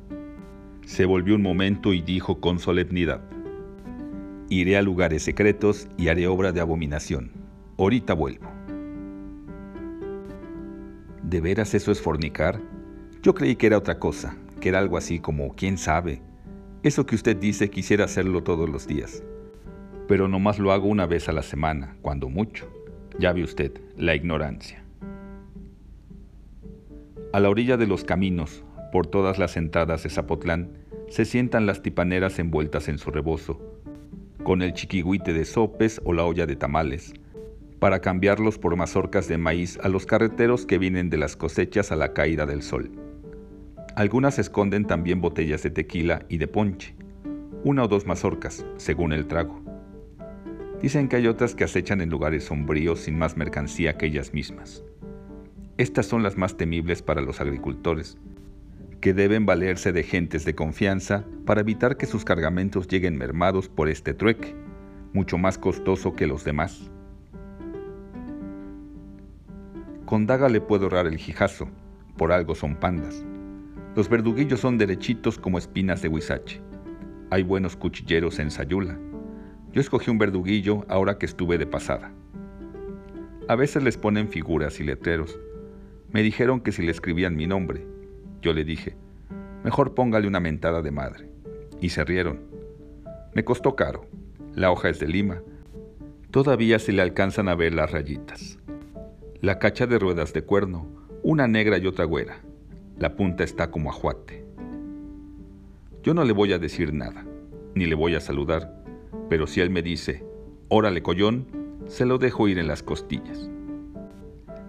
se 0.86 1.04
volvió 1.04 1.36
un 1.36 1.42
momento 1.42 1.94
y 1.94 2.02
dijo 2.02 2.40
con 2.40 2.60
solemnidad, 2.60 3.22
Iré 4.48 4.78
a 4.78 4.82
lugares 4.82 5.24
secretos 5.24 5.90
y 5.98 6.08
haré 6.08 6.28
obra 6.28 6.54
de 6.54 6.62
abominación. 6.62 7.32
Ahorita 7.78 8.14
vuelvo. 8.14 8.59
¿De 11.30 11.42
veras 11.42 11.76
eso 11.76 11.92
es 11.92 12.02
fornicar? 12.02 12.60
Yo 13.22 13.36
creí 13.36 13.56
que 13.56 13.68
era 13.68 13.78
otra 13.78 14.00
cosa, 14.00 14.36
que 14.60 14.70
era 14.70 14.80
algo 14.80 14.98
así 14.98 15.20
como, 15.20 15.54
quién 15.54 15.78
sabe. 15.78 16.24
Eso 16.82 17.06
que 17.06 17.14
usted 17.14 17.38
dice 17.38 17.70
quisiera 17.70 18.06
hacerlo 18.06 18.42
todos 18.42 18.68
los 18.68 18.88
días. 18.88 19.24
Pero 20.08 20.28
nomás 20.28 20.58
lo 20.58 20.72
hago 20.72 20.88
una 20.88 21.06
vez 21.06 21.30
a 21.30 21.32
la 21.32 21.44
semana, 21.44 21.96
cuando 22.02 22.30
mucho. 22.30 22.68
Ya 23.20 23.32
ve 23.32 23.44
usted, 23.44 23.80
la 23.96 24.16
ignorancia. 24.16 24.84
A 27.32 27.40
la 27.40 27.50
orilla 27.50 27.78
de 27.78 27.86
los 27.86 28.04
caminos, 28.04 28.64
por 28.92 29.06
todas 29.06 29.38
las 29.38 29.56
entradas 29.56 30.02
de 30.02 30.10
Zapotlán, 30.10 30.80
se 31.10 31.26
sientan 31.26 31.68
las 31.68 31.84
tipaneras 31.84 32.40
envueltas 32.40 32.88
en 32.88 32.98
su 32.98 33.12
rebozo, 33.12 33.62
con 34.42 34.64
el 34.64 34.74
chiquigüite 34.74 35.32
de 35.34 35.46
sopes 35.46 36.02
o 36.06 36.14
la 36.14 36.24
olla 36.24 36.48
de 36.48 36.56
tamales, 36.56 37.14
para 37.80 38.02
cambiarlos 38.02 38.58
por 38.58 38.76
mazorcas 38.76 39.28
de 39.28 39.38
maíz 39.38 39.80
a 39.82 39.88
los 39.88 40.06
carreteros 40.06 40.66
que 40.66 40.78
vienen 40.78 41.10
de 41.10 41.18
las 41.18 41.36
cosechas 41.36 41.92
a 41.92 41.96
la 41.96 42.14
caída 42.14 42.46
del 42.46 42.62
sol. 42.62 42.92
Algunas 43.96 44.38
esconden 44.38 44.86
también 44.86 45.22
botellas 45.22 45.64
de 45.64 45.72
tequila 45.72 46.26
y 46.30 46.38
de 46.38 46.48
ponche, 46.48 46.96
una 47.64 47.84
o 47.84 47.88
dos 47.88 48.06
mazorcas, 48.06 48.66
según 48.78 49.14
el 49.14 49.28
trago. 49.28 49.62
Dicen 50.82 51.10
que 51.10 51.18
hay 51.18 51.28
otras 51.28 51.56
que 51.56 51.64
acechan 51.64 52.00
en 52.02 52.10
lugares 52.10 52.46
sombríos 52.46 53.00
sin 53.02 53.18
más 53.18 53.36
mercancía 53.36 53.98
que 53.98 54.06
ellas 54.06 54.34
mismas. 54.34 54.84
Estas 55.78 56.06
son 56.06 56.24
las 56.24 56.38
más 56.38 56.58
temibles 56.58 57.02
para 57.02 57.22
los 57.22 57.42
agricultores, 57.42 58.18
que 59.02 59.14
deben 59.14 59.46
valerse 59.46 59.92
de 59.92 60.04
gentes 60.04 60.46
de 60.46 60.56
confianza 60.56 61.26
para 61.46 61.62
evitar 61.62 61.98
que 61.98 62.06
sus 62.06 62.26
cargamentos 62.26 62.88
lleguen 62.88 63.18
mermados 63.18 63.70
por 63.70 63.90
este 63.90 64.14
trueque, 64.14 64.56
mucho 65.14 65.38
más 65.38 65.58
costoso 65.58 66.14
que 66.14 66.28
los 66.28 66.44
demás. 66.44 66.92
Con 70.10 70.26
daga 70.26 70.50
le 70.50 70.60
puedo 70.60 70.86
ahorrar 70.86 71.06
el 71.06 71.20
jijazo, 71.20 71.68
por 72.18 72.32
algo 72.32 72.56
son 72.56 72.76
pandas. 72.76 73.24
Los 73.96 74.10
verduguillos 74.10 74.60
son 74.60 74.80
derechitos 74.80 75.38
como 75.38 75.60
espinas 75.60 76.02
de 76.02 76.08
huizache. 76.08 76.64
Hay 77.30 77.44
buenos 77.44 77.76
cuchilleros 77.76 78.40
en 78.40 78.50
Sayula. 78.50 78.98
Yo 79.72 79.80
escogí 79.80 80.10
un 80.10 80.18
verduguillo 80.18 80.84
ahora 80.90 81.20
que 81.20 81.28
estuve 81.28 81.60
de 81.60 81.68
pasada. 81.68 82.12
A 83.48 83.56
veces 83.56 83.84
les 83.84 84.00
ponen 84.00 84.30
figuras 84.30 84.80
y 84.80 84.84
letreros. 84.84 85.40
Me 86.12 86.24
dijeron 86.24 86.60
que 86.60 86.72
si 86.72 86.82
le 86.82 86.90
escribían 86.90 87.36
mi 87.36 87.46
nombre, 87.46 87.86
yo 88.42 88.52
le 88.54 88.64
dije, 88.64 88.96
mejor 89.64 89.94
póngale 89.94 90.28
una 90.28 90.40
mentada 90.40 90.82
de 90.82 90.90
madre. 90.90 91.30
Y 91.82 91.90
se 91.90 92.04
rieron. 92.04 92.40
Me 93.36 93.46
costó 93.46 93.76
caro. 93.76 94.08
La 94.56 94.72
hoja 94.72 94.90
es 94.90 95.00
de 95.00 95.08
lima. 95.08 95.44
Todavía 96.32 96.80
se 96.80 96.94
le 96.94 97.04
alcanzan 97.04 97.48
a 97.48 97.54
ver 97.54 97.76
las 97.76 97.92
rayitas. 97.92 98.58
La 99.42 99.58
cacha 99.58 99.88
de 99.88 99.98
ruedas 99.98 100.34
de 100.34 100.42
cuerno, 100.42 100.86
una 101.24 101.48
negra 101.48 101.78
y 101.78 101.88
otra 101.88 102.04
güera. 102.04 102.42
La 102.98 103.16
punta 103.16 103.46
está 103.46 103.72
como 103.72 103.90
ajuate. 103.90 104.44
Yo 106.04 106.14
no 106.14 106.26
le 106.26 106.34
voy 106.34 106.52
a 106.52 106.60
decir 106.60 106.94
nada, 106.94 107.26
ni 107.74 107.86
le 107.86 107.96
voy 107.96 108.16
a 108.16 108.20
saludar, 108.20 108.84
pero 109.30 109.48
si 109.48 109.62
él 109.62 109.70
me 109.70 109.82
dice, 109.82 110.26
órale 110.68 111.02
collón, 111.02 111.48
se 111.88 112.06
lo 112.06 112.18
dejo 112.18 112.50
ir 112.50 112.60
en 112.60 112.68
las 112.68 112.84
costillas. 112.84 113.50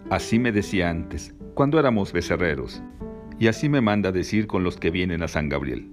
Así 0.08 0.38
me 0.38 0.52
decía 0.52 0.88
antes, 0.88 1.34
cuando 1.54 1.80
éramos 1.80 2.12
becerreros, 2.12 2.80
y 3.40 3.48
así 3.48 3.68
me 3.68 3.80
manda 3.80 4.12
decir 4.12 4.46
con 4.46 4.62
los 4.62 4.76
que 4.76 4.92
vienen 4.92 5.24
a 5.24 5.28
San 5.28 5.48
Gabriel. 5.48 5.90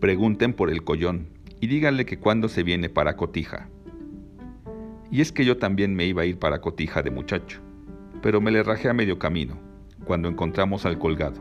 Pregunten 0.00 0.52
por 0.52 0.68
el 0.68 0.82
collón 0.82 1.28
y 1.60 1.68
díganle 1.68 2.06
que 2.06 2.18
cuando 2.18 2.48
se 2.48 2.64
viene 2.64 2.88
para 2.88 3.14
Cotija. 3.14 3.68
Y 5.12 5.20
es 5.20 5.30
que 5.30 5.44
yo 5.44 5.58
también 5.58 5.94
me 5.94 6.06
iba 6.06 6.22
a 6.22 6.26
ir 6.26 6.40
para 6.40 6.60
Cotija 6.60 7.02
de 7.02 7.12
muchacho, 7.12 7.60
pero 8.22 8.40
me 8.40 8.50
le 8.50 8.62
rajé 8.62 8.88
a 8.88 8.94
medio 8.94 9.18
camino, 9.18 9.58
cuando 10.04 10.28
encontramos 10.28 10.86
al 10.86 10.98
colgado. 10.98 11.40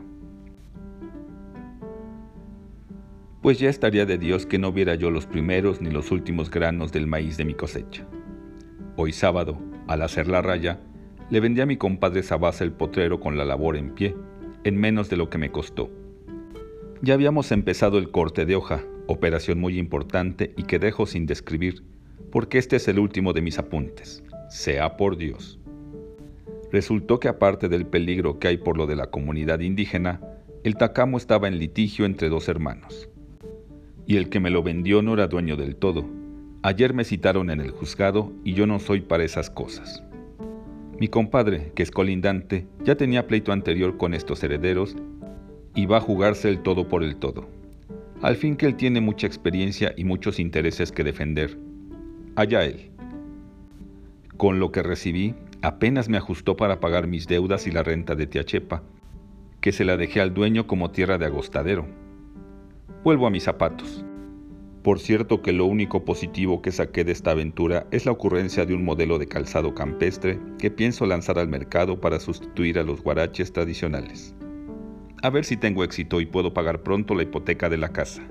Pues 3.42 3.60
ya 3.60 3.70
estaría 3.70 4.06
de 4.06 4.18
Dios 4.18 4.46
que 4.46 4.58
no 4.58 4.72
viera 4.72 4.96
yo 4.96 5.10
los 5.10 5.26
primeros 5.26 5.82
ni 5.82 5.90
los 5.90 6.12
últimos 6.12 6.50
granos 6.50 6.92
del 6.92 7.08
maíz 7.08 7.38
de 7.38 7.46
mi 7.46 7.54
cosecha. 7.54 8.06
Hoy 8.96 9.14
sábado, 9.14 9.58
al 9.88 10.02
hacer 10.02 10.28
la 10.28 10.42
raya, 10.42 10.82
le 11.30 11.40
vendí 11.40 11.62
a 11.62 11.66
mi 11.66 11.78
compadre 11.78 12.24
Sabasa 12.24 12.64
el 12.64 12.72
potrero 12.72 13.20
con 13.20 13.38
la 13.38 13.46
labor 13.46 13.78
en 13.78 13.92
pie, 13.92 14.16
en 14.64 14.78
menos 14.78 15.10
de 15.10 15.18
lo 15.18 15.30
que 15.30 15.38
me 15.38 15.52
costó. 15.52 15.90
Ya 17.02 17.14
habíamos 17.14 17.52
empezado 17.52 18.00
el 18.00 18.12
corte 18.12 18.46
de 18.46 18.56
hoja, 18.56 18.84
operación 19.08 19.60
muy 19.60 19.78
importante 19.78 20.54
y 20.58 20.64
que 20.64 20.80
dejo 20.80 21.06
sin 21.06 21.26
describir, 21.26 21.84
porque 22.32 22.58
este 22.58 22.78
es 22.78 22.88
el 22.88 23.00
último 23.00 23.34
de 23.34 23.42
mis 23.42 23.60
apuntes. 23.60 24.24
Sea 24.50 24.98
por 24.98 25.16
Dios. 25.16 25.60
Resultó 26.72 27.20
que 27.20 27.28
aparte 27.28 27.70
del 27.70 27.86
peligro 27.86 28.40
que 28.40 28.50
hay 28.50 28.58
por 28.58 28.78
lo 28.78 28.88
de 28.88 28.96
la 28.96 29.08
comunidad 29.08 29.60
indígena, 29.60 30.22
el 30.64 30.76
tacamo 30.76 31.18
estaba 31.18 31.48
en 31.48 31.60
litigio 31.60 32.06
entre 32.06 32.30
dos 32.30 32.48
hermanos. 32.50 33.10
Y 34.06 34.18
el 34.18 34.30
que 34.30 34.40
me 34.40 34.50
lo 34.50 34.64
vendió 34.64 35.02
no 35.02 35.14
era 35.14 35.28
dueño 35.28 35.56
del 35.56 35.76
todo, 35.76 36.06
Ayer 36.64 36.94
me 36.94 37.06
citaron 37.06 37.50
en 37.50 37.62
el 37.62 37.72
juzgado 37.72 38.34
y 38.44 38.54
yo 38.54 38.66
no 38.66 38.80
soy 38.80 39.00
para 39.00 39.24
esas 39.24 39.50
cosas. 39.50 40.04
Mi 41.00 41.08
compadre, 41.08 41.72
que 41.76 41.84
es 41.84 41.92
colindante, 41.92 42.68
ya 42.84 42.96
tenía 42.96 43.28
pleito 43.28 43.54
anterior 43.54 43.96
con 43.98 44.14
estos 44.14 44.44
herederos 44.44 44.96
y 45.76 45.86
va 45.86 45.98
a 45.98 46.02
jugarse 46.02 46.50
el 46.50 46.64
todo 46.64 46.90
por 46.90 47.04
el 47.04 47.16
todo. 47.16 47.48
Al 48.22 48.36
fin 48.36 48.58
que 48.58 48.66
él 48.66 48.76
tiene 48.76 49.00
mucha 49.00 49.28
experiencia 49.28 49.94
y 49.96 50.04
muchos 50.04 50.40
intereses 50.40 50.92
que 50.92 51.06
defender. 51.06 51.58
Allá 52.36 52.66
él. 52.66 52.90
Con 54.36 54.60
lo 54.60 54.72
que 54.72 54.82
recibí, 54.82 55.36
apenas 55.62 56.10
me 56.10 56.18
ajustó 56.18 56.58
para 56.58 56.80
pagar 56.80 57.08
mis 57.08 57.28
deudas 57.28 57.68
y 57.68 57.72
la 57.72 57.84
renta 57.84 58.16
de 58.16 58.28
Tiachepa, 58.28 58.84
que 59.62 59.72
se 59.72 59.86
la 59.86 59.98
dejé 59.98 60.22
al 60.22 60.34
dueño 60.34 60.68
como 60.68 60.92
tierra 60.92 61.18
de 61.18 61.26
agostadero. 61.26 61.88
Vuelvo 63.04 63.28
a 63.28 63.30
mis 63.30 63.44
zapatos. 63.44 64.06
Por 64.84 65.00
cierto 65.00 65.42
que 65.42 65.52
lo 65.52 65.66
único 65.66 66.06
positivo 66.06 66.62
que 66.62 66.72
saqué 66.72 67.04
de 67.04 67.12
esta 67.12 67.32
aventura 67.32 67.88
es 67.92 68.06
la 68.06 68.14
ocurrencia 68.14 68.66
de 68.66 68.74
un 68.74 68.86
modelo 68.86 69.20
de 69.20 69.28
calzado 69.28 69.74
campestre 69.74 70.40
que 70.60 70.72
pienso 70.72 71.06
lanzar 71.06 71.40
al 71.40 71.50
mercado 71.50 72.00
para 72.00 72.20
sustituir 72.20 72.80
a 72.80 72.84
los 72.84 73.02
guaraches 73.02 73.52
tradicionales. 73.52 74.34
A 75.22 75.30
ver 75.30 75.44
si 75.44 75.58
tengo 75.58 75.84
éxito 75.84 76.22
y 76.22 76.26
puedo 76.26 76.54
pagar 76.54 76.84
pronto 76.84 77.16
la 77.16 77.24
hipoteca 77.24 77.70
de 77.70 77.78
la 77.78 77.90
casa. 77.90 78.22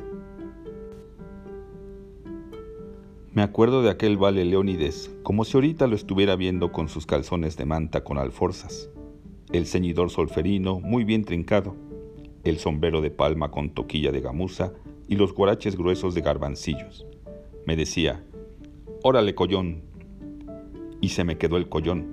Me 3.37 3.43
acuerdo 3.43 3.83
de 3.83 3.91
aquel 3.91 4.17
vale 4.17 4.47
Leónides, 4.47 5.15
como 5.23 5.45
si 5.45 5.59
ahorita 5.59 5.87
lo 5.87 5.95
estuviera 5.95 6.37
viendo 6.37 6.73
con 6.73 6.89
sus 6.89 7.05
calzones 7.05 7.59
de 7.59 7.67
manta 7.67 8.03
con 8.03 8.17
alforzas, 8.17 8.89
el 9.53 9.67
ceñidor 9.67 10.09
solferino 10.09 10.81
muy 10.81 11.05
bien 11.05 11.23
trincado, 11.23 11.77
el 12.45 12.57
sombrero 12.57 13.03
de 13.03 13.11
palma 13.11 13.51
con 13.51 13.69
toquilla 13.69 14.11
de 14.11 14.23
gamuza 14.23 14.73
y 15.07 15.17
los 15.17 15.35
guaraches 15.35 15.77
gruesos 15.77 16.15
de 16.15 16.23
garbancillos. 16.23 17.07
Me 17.67 17.77
decía, 17.77 18.25
órale 19.03 19.35
collón. 19.35 19.83
Y 21.03 21.11
se 21.11 21.23
me 21.25 21.37
quedó 21.37 21.59
el 21.59 21.69
collón. 21.69 22.07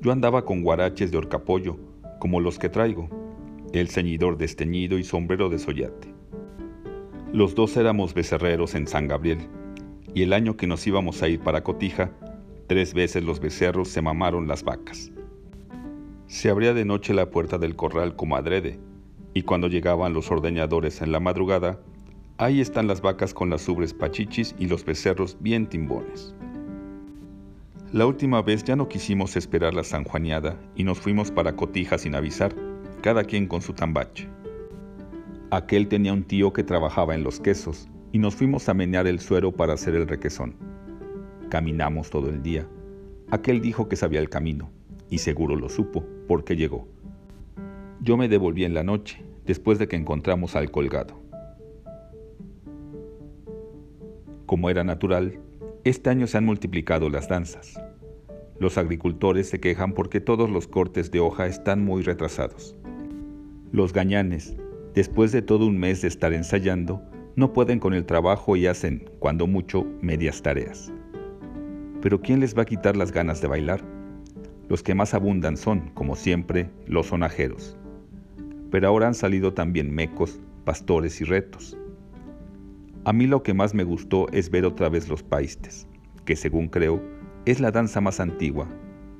Yo 0.00 0.10
andaba 0.10 0.44
con 0.44 0.64
guaraches 0.64 1.12
de 1.12 1.18
horcapollo, 1.18 1.76
como 2.18 2.40
los 2.40 2.58
que 2.58 2.68
traigo, 2.68 3.08
el 3.72 3.88
ceñidor 3.88 4.38
desteñido 4.38 4.98
y 4.98 5.04
sombrero 5.04 5.48
de 5.48 5.60
soyate. 5.60 6.12
Los 7.32 7.54
dos 7.54 7.76
éramos 7.76 8.12
becerreros 8.12 8.74
en 8.74 8.88
San 8.88 9.06
Gabriel, 9.06 9.38
y 10.14 10.22
el 10.22 10.32
año 10.32 10.56
que 10.56 10.66
nos 10.66 10.86
íbamos 10.86 11.22
a 11.22 11.28
ir 11.28 11.40
para 11.40 11.62
Cotija, 11.62 12.10
tres 12.66 12.94
veces 12.94 13.24
los 13.24 13.40
becerros 13.40 13.88
se 13.88 14.02
mamaron 14.02 14.48
las 14.48 14.62
vacas. 14.62 15.10
Se 16.26 16.50
abría 16.50 16.74
de 16.74 16.84
noche 16.84 17.14
la 17.14 17.30
puerta 17.30 17.58
del 17.58 17.76
corral 17.76 18.16
como 18.16 18.36
adrede, 18.36 18.78
y 19.34 19.42
cuando 19.42 19.68
llegaban 19.68 20.12
los 20.12 20.30
ordeñadores 20.30 21.02
en 21.02 21.12
la 21.12 21.20
madrugada, 21.20 21.80
ahí 22.38 22.60
están 22.60 22.86
las 22.86 23.00
vacas 23.00 23.34
con 23.34 23.50
las 23.50 23.68
ubres 23.68 23.94
pachichis 23.94 24.54
y 24.58 24.66
los 24.66 24.84
becerros 24.84 25.36
bien 25.40 25.66
timbones. 25.66 26.34
La 27.92 28.06
última 28.06 28.40
vez 28.40 28.62
ya 28.62 28.76
no 28.76 28.88
quisimos 28.88 29.36
esperar 29.36 29.74
la 29.74 29.82
sanjuaneada 29.82 30.56
y 30.76 30.84
nos 30.84 31.00
fuimos 31.00 31.32
para 31.32 31.56
Cotija 31.56 31.98
sin 31.98 32.14
avisar, 32.14 32.54
cada 33.02 33.24
quien 33.24 33.48
con 33.48 33.62
su 33.62 33.72
tambache. 33.72 34.28
Aquel 35.50 35.88
tenía 35.88 36.12
un 36.12 36.22
tío 36.22 36.52
que 36.52 36.62
trabajaba 36.62 37.16
en 37.16 37.24
los 37.24 37.40
quesos 37.40 37.89
y 38.12 38.18
nos 38.18 38.34
fuimos 38.34 38.68
a 38.68 38.74
menear 38.74 39.06
el 39.06 39.20
suero 39.20 39.52
para 39.52 39.74
hacer 39.74 39.94
el 39.94 40.08
requesón. 40.08 40.54
Caminamos 41.48 42.10
todo 42.10 42.28
el 42.28 42.42
día. 42.42 42.68
Aquel 43.30 43.60
dijo 43.60 43.88
que 43.88 43.96
sabía 43.96 44.20
el 44.20 44.28
camino 44.28 44.70
y 45.08 45.18
seguro 45.18 45.56
lo 45.56 45.68
supo 45.68 46.04
porque 46.26 46.56
llegó. 46.56 46.88
Yo 48.00 48.16
me 48.16 48.28
devolví 48.28 48.64
en 48.64 48.74
la 48.74 48.82
noche, 48.82 49.22
después 49.44 49.78
de 49.78 49.88
que 49.88 49.96
encontramos 49.96 50.56
al 50.56 50.70
colgado. 50.70 51.20
Como 54.46 54.70
era 54.70 54.84
natural, 54.84 55.38
este 55.84 56.10
año 56.10 56.26
se 56.26 56.38
han 56.38 56.44
multiplicado 56.44 57.08
las 57.08 57.28
danzas. 57.28 57.80
Los 58.58 58.78
agricultores 58.78 59.48
se 59.48 59.60
quejan 59.60 59.92
porque 59.92 60.20
todos 60.20 60.50
los 60.50 60.66
cortes 60.66 61.10
de 61.10 61.20
hoja 61.20 61.46
están 61.46 61.84
muy 61.84 62.02
retrasados. 62.02 62.76
Los 63.72 63.92
gañanes, 63.92 64.56
después 64.94 65.32
de 65.32 65.42
todo 65.42 65.66
un 65.66 65.78
mes 65.78 66.02
de 66.02 66.08
estar 66.08 66.32
ensayando, 66.32 67.02
no 67.40 67.52
pueden 67.52 67.80
con 67.80 67.92
el 67.92 68.06
trabajo 68.06 68.54
y 68.54 68.68
hacen, 68.68 69.10
cuando 69.18 69.48
mucho, 69.48 69.84
medias 70.00 70.42
tareas. 70.42 70.92
Pero 72.00 72.20
¿quién 72.20 72.38
les 72.38 72.56
va 72.56 72.62
a 72.62 72.66
quitar 72.66 72.96
las 72.96 73.10
ganas 73.10 73.40
de 73.40 73.48
bailar? 73.48 73.82
Los 74.68 74.84
que 74.84 74.94
más 74.94 75.12
abundan 75.14 75.56
son, 75.56 75.90
como 75.94 76.14
siempre, 76.14 76.70
los 76.86 77.08
sonajeros 77.08 77.76
pero 78.70 78.88
ahora 78.88 79.08
han 79.08 79.14
salido 79.14 79.52
también 79.52 79.92
mecos, 79.92 80.40
pastores 80.64 81.20
y 81.20 81.24
retos. 81.24 81.76
A 83.04 83.12
mí 83.12 83.26
lo 83.26 83.42
que 83.42 83.54
más 83.54 83.74
me 83.74 83.84
gustó 83.84 84.28
es 84.32 84.50
ver 84.50 84.64
otra 84.64 84.88
vez 84.88 85.08
los 85.08 85.22
paistes, 85.22 85.86
que 86.24 86.36
según 86.36 86.68
creo 86.68 87.02
es 87.46 87.60
la 87.60 87.70
danza 87.70 88.00
más 88.00 88.20
antigua, 88.20 88.68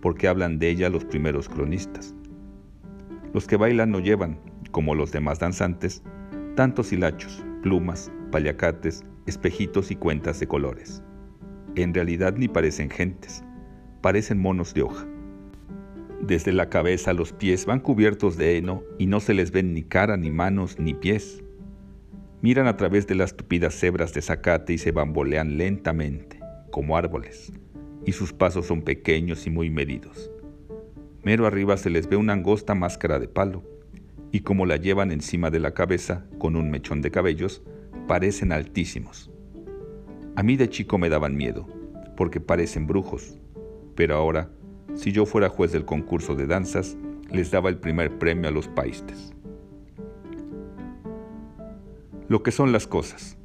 porque 0.02 0.28
hablan 0.28 0.58
de 0.58 0.70
ella 0.70 0.90
los 0.90 1.04
primeros 1.04 1.48
cronistas. 1.48 2.14
Los 3.32 3.46
que 3.46 3.56
bailan 3.56 3.90
no 3.90 4.00
llevan, 4.00 4.38
como 4.70 4.94
los 4.94 5.10
demás 5.10 5.38
danzantes, 5.38 6.02
tantos 6.54 6.92
hilachos, 6.92 7.42
plumas, 7.62 8.10
paliacates, 8.30 9.04
espejitos 9.26 9.90
y 9.90 9.96
cuentas 9.96 10.40
de 10.40 10.46
colores. 10.46 11.02
En 11.76 11.94
realidad 11.94 12.34
ni 12.36 12.48
parecen 12.48 12.90
gentes, 12.90 13.44
parecen 14.00 14.38
monos 14.38 14.74
de 14.74 14.82
hoja. 14.82 15.06
Desde 16.20 16.52
la 16.52 16.68
cabeza 16.68 17.12
a 17.12 17.14
los 17.14 17.32
pies 17.32 17.64
van 17.66 17.80
cubiertos 17.80 18.36
de 18.36 18.56
heno 18.56 18.82
y 18.98 19.06
no 19.06 19.20
se 19.20 19.34
les 19.34 19.50
ven 19.52 19.72
ni 19.72 19.82
cara, 19.82 20.16
ni 20.16 20.30
manos, 20.30 20.78
ni 20.78 20.94
pies. 20.94 21.42
Miran 22.42 22.66
a 22.66 22.76
través 22.76 23.06
de 23.06 23.14
las 23.14 23.36
tupidas 23.36 23.74
cebras 23.74 24.12
de 24.14 24.22
zacate 24.22 24.74
y 24.74 24.78
se 24.78 24.92
bambolean 24.92 25.56
lentamente, 25.56 26.40
como 26.70 26.96
árboles, 26.96 27.52
y 28.04 28.12
sus 28.12 28.32
pasos 28.32 28.66
son 28.66 28.82
pequeños 28.82 29.46
y 29.46 29.50
muy 29.50 29.70
medidos. 29.70 30.30
Mero 31.22 31.46
arriba 31.46 31.76
se 31.76 31.90
les 31.90 32.08
ve 32.08 32.16
una 32.16 32.32
angosta 32.32 32.74
máscara 32.74 33.18
de 33.18 33.28
palo, 33.28 33.62
y 34.32 34.40
como 34.40 34.66
la 34.66 34.76
llevan 34.76 35.12
encima 35.12 35.50
de 35.50 35.60
la 35.60 35.72
cabeza 35.72 36.26
con 36.38 36.56
un 36.56 36.70
mechón 36.70 37.02
de 37.02 37.10
cabellos, 37.10 37.62
parecen 38.06 38.52
altísimos. 38.52 39.30
A 40.36 40.42
mí 40.42 40.56
de 40.56 40.68
chico 40.68 40.98
me 40.98 41.08
daban 41.08 41.36
miedo, 41.36 41.66
porque 42.16 42.40
parecen 42.40 42.86
brujos, 42.86 43.38
pero 43.94 44.16
ahora 44.16 44.50
si 44.94 45.12
yo 45.12 45.24
fuera 45.26 45.48
juez 45.48 45.72
del 45.72 45.84
concurso 45.84 46.34
de 46.34 46.46
danzas, 46.46 46.96
les 47.30 47.50
daba 47.50 47.68
el 47.68 47.78
primer 47.78 48.18
premio 48.18 48.48
a 48.48 48.52
los 48.52 48.68
paistes. 48.68 49.32
Lo 52.28 52.42
que 52.42 52.50
son 52.50 52.72
las 52.72 52.86
cosas. 52.86 53.36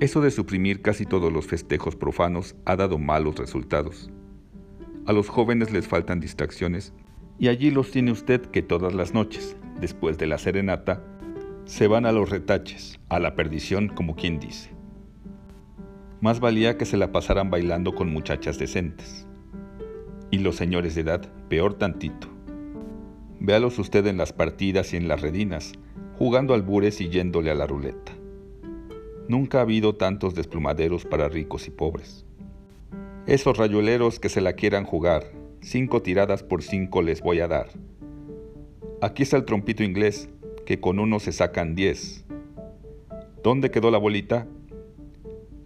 Eso 0.00 0.20
de 0.20 0.30
suprimir 0.30 0.80
casi 0.82 1.04
todos 1.04 1.32
los 1.32 1.46
festejos 1.46 1.96
profanos 1.96 2.56
ha 2.64 2.76
dado 2.76 2.98
malos 2.98 3.36
resultados. 3.36 4.10
A 5.06 5.12
los 5.12 5.28
jóvenes 5.28 5.72
les 5.72 5.88
faltan 5.88 6.20
distracciones 6.20 6.92
y 7.38 7.48
allí 7.48 7.70
los 7.70 7.90
tiene 7.90 8.12
usted 8.12 8.40
que 8.42 8.62
todas 8.62 8.94
las 8.94 9.14
noches, 9.14 9.56
después 9.80 10.18
de 10.18 10.26
la 10.26 10.38
serenata, 10.38 11.02
se 11.64 11.86
van 11.86 12.06
a 12.06 12.12
los 12.12 12.30
retaches, 12.30 12.98
a 13.08 13.18
la 13.18 13.34
perdición 13.34 13.88
como 13.88 14.16
quien 14.16 14.40
dice. 14.40 14.70
Más 16.20 16.40
valía 16.40 16.78
que 16.78 16.84
se 16.84 16.96
la 16.96 17.12
pasaran 17.12 17.50
bailando 17.50 17.94
con 17.94 18.12
muchachas 18.12 18.58
decentes. 18.58 19.26
Y 20.30 20.38
los 20.38 20.56
señores 20.56 20.94
de 20.94 21.02
edad, 21.02 21.30
peor 21.48 21.74
tantito. 21.74 22.28
Véalos 23.38 23.78
usted 23.78 24.06
en 24.06 24.16
las 24.16 24.32
partidas 24.32 24.92
y 24.92 24.96
en 24.96 25.06
las 25.06 25.20
redinas, 25.20 25.74
jugando 26.18 26.54
albures 26.54 27.00
y 27.00 27.08
yéndole 27.08 27.50
a 27.50 27.54
la 27.54 27.66
ruleta. 27.66 28.12
Nunca 29.28 29.58
ha 29.58 29.62
habido 29.62 29.94
tantos 29.94 30.34
desplumaderos 30.34 31.04
para 31.04 31.28
ricos 31.28 31.68
y 31.68 31.70
pobres. 31.70 32.26
Esos 33.26 33.58
rayueleros 33.58 34.18
que 34.18 34.30
se 34.30 34.40
la 34.40 34.54
quieran 34.54 34.84
jugar, 34.84 35.24
cinco 35.60 36.02
tiradas 36.02 36.42
por 36.42 36.62
cinco 36.62 37.02
les 37.02 37.20
voy 37.20 37.40
a 37.40 37.46
dar. 37.46 37.68
Aquí 39.00 39.22
está 39.22 39.36
el 39.36 39.44
trompito 39.44 39.84
inglés, 39.84 40.28
que 40.66 40.80
con 40.80 40.98
uno 40.98 41.20
se 41.20 41.30
sacan 41.30 41.76
diez. 41.76 42.24
¿Dónde 43.44 43.70
quedó 43.70 43.92
la 43.92 43.98
bolita? 43.98 44.48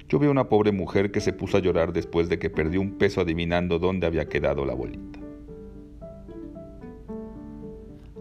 Yo 0.07 0.19
vi 0.19 0.27
a 0.27 0.31
una 0.31 0.51
pobre 0.51 0.71
mujer 0.71 1.11
que 1.11 1.23
se 1.23 1.33
puso 1.33 1.57
a 1.57 1.61
llorar 1.61 1.95
después 1.95 2.29
de 2.29 2.39
que 2.39 2.51
perdió 2.51 2.83
un 2.83 2.99
peso 2.99 3.23
adivinando 3.23 3.79
dónde 3.79 4.07
había 4.07 4.29
quedado 4.29 4.67
la 4.67 4.75
bolita. 4.75 5.19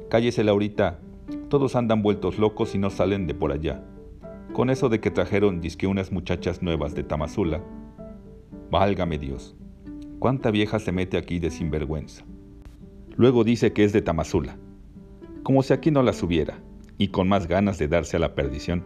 Cállese, 0.07 0.45
Laurita. 0.45 1.01
Todos 1.49 1.75
andan 1.75 2.01
vueltos 2.01 2.39
locos 2.39 2.73
y 2.73 2.77
no 2.77 2.89
salen 2.89 3.27
de 3.27 3.33
por 3.33 3.51
allá. 3.51 3.83
Con 4.53 4.69
eso 4.69 4.87
de 4.87 5.01
que 5.01 5.11
trajeron 5.11 5.59
disque 5.59 5.87
unas 5.87 6.13
muchachas 6.13 6.61
nuevas 6.61 6.95
de 6.95 7.03
Tamazula. 7.03 7.61
Válgame 8.69 9.17
Dios. 9.17 9.57
¿Cuánta 10.19 10.51
vieja 10.51 10.79
se 10.79 10.93
mete 10.93 11.17
aquí 11.17 11.39
de 11.39 11.51
sinvergüenza? 11.51 12.23
Luego 13.17 13.43
dice 13.43 13.73
que 13.73 13.83
es 13.83 13.91
de 13.91 14.01
Tamazula. 14.01 14.57
Como 15.43 15.63
si 15.63 15.73
aquí 15.73 15.89
no 15.89 16.03
las 16.03 16.21
hubiera, 16.21 16.59
y 16.97 17.07
con 17.07 17.27
más 17.27 17.47
ganas 17.47 17.79
de 17.79 17.87
darse 17.87 18.17
a 18.17 18.19
la 18.19 18.35
perdición. 18.35 18.83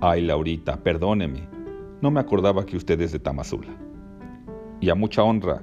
Ay, 0.00 0.22
Laurita, 0.22 0.82
perdóneme. 0.82 1.48
No 2.00 2.10
me 2.10 2.18
acordaba 2.18 2.66
que 2.66 2.76
usted 2.76 3.00
es 3.00 3.12
de 3.12 3.20
Tamazula. 3.20 3.76
Y 4.80 4.90
a 4.90 4.96
mucha 4.96 5.22
honra, 5.22 5.62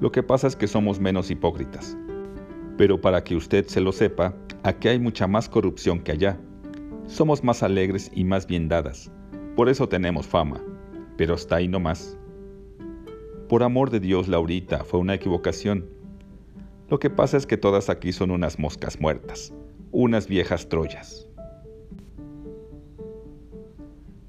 lo 0.00 0.12
que 0.12 0.22
pasa 0.22 0.46
es 0.46 0.54
que 0.54 0.66
somos 0.66 1.00
menos 1.00 1.30
hipócritas. 1.30 1.96
Pero 2.76 3.00
para 3.00 3.24
que 3.24 3.36
usted 3.36 3.66
se 3.66 3.80
lo 3.80 3.90
sepa, 3.90 4.34
aquí 4.64 4.88
hay 4.88 4.98
mucha 4.98 5.26
más 5.26 5.48
corrupción 5.48 6.00
que 6.00 6.12
allá. 6.12 6.38
Somos 7.06 7.42
más 7.42 7.62
alegres 7.62 8.10
y 8.14 8.24
más 8.24 8.46
bien 8.46 8.68
dadas. 8.68 9.10
Por 9.54 9.70
eso 9.70 9.88
tenemos 9.88 10.26
fama. 10.26 10.60
Pero 11.16 11.34
hasta 11.34 11.56
ahí 11.56 11.68
no 11.68 11.80
más. 11.80 12.18
Por 13.48 13.62
amor 13.62 13.88
de 13.88 14.00
Dios, 14.00 14.28
Laurita, 14.28 14.84
fue 14.84 15.00
una 15.00 15.14
equivocación. 15.14 15.95
Lo 16.88 16.98
que 16.98 17.10
pasa 17.10 17.36
es 17.36 17.46
que 17.46 17.56
todas 17.56 17.90
aquí 17.90 18.12
son 18.12 18.30
unas 18.30 18.58
moscas 18.58 19.00
muertas, 19.00 19.52
unas 19.92 20.28
viejas 20.28 20.68
trollas. 20.68 21.26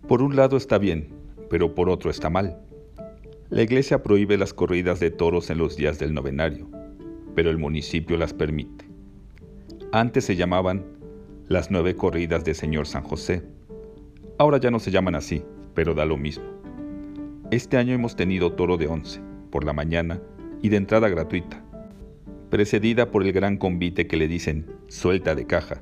Por 0.07 0.21
un 0.21 0.35
lado 0.35 0.57
está 0.57 0.77
bien, 0.77 1.13
pero 1.49 1.75
por 1.75 1.89
otro 1.89 2.09
está 2.09 2.29
mal. 2.29 2.61
La 3.49 3.61
iglesia 3.61 4.03
prohíbe 4.03 4.37
las 4.37 4.53
corridas 4.53 4.99
de 4.99 5.11
toros 5.11 5.49
en 5.49 5.57
los 5.57 5.77
días 5.77 5.99
del 5.99 6.13
novenario 6.13 6.67
pero 7.37 7.51
el 7.51 7.59
municipio 7.59 8.17
las 8.17 8.33
permite. 8.33 8.89
Antes 9.91 10.25
se 10.25 10.35
llamaban 10.35 10.83
las 11.47 11.69
nueve 11.69 11.95
corridas 11.95 12.43
de 12.43 12.55
Señor 12.55 12.87
San 12.87 13.03
José. 13.03 13.43
Ahora 14.39 14.57
ya 14.57 14.71
no 14.71 14.79
se 14.79 14.89
llaman 14.89 15.13
así, 15.13 15.43
pero 15.75 15.93
da 15.93 16.03
lo 16.03 16.17
mismo. 16.17 16.45
Este 17.51 17.77
año 17.77 17.93
hemos 17.93 18.15
tenido 18.15 18.53
toro 18.53 18.75
de 18.77 18.87
once, 18.87 19.21
por 19.51 19.65
la 19.65 19.73
mañana, 19.73 20.19
y 20.63 20.69
de 20.69 20.77
entrada 20.77 21.09
gratuita, 21.09 21.63
precedida 22.49 23.11
por 23.11 23.23
el 23.23 23.33
gran 23.33 23.57
convite 23.57 24.07
que 24.07 24.17
le 24.17 24.27
dicen 24.27 24.65
suelta 24.87 25.35
de 25.35 25.45
caja, 25.45 25.81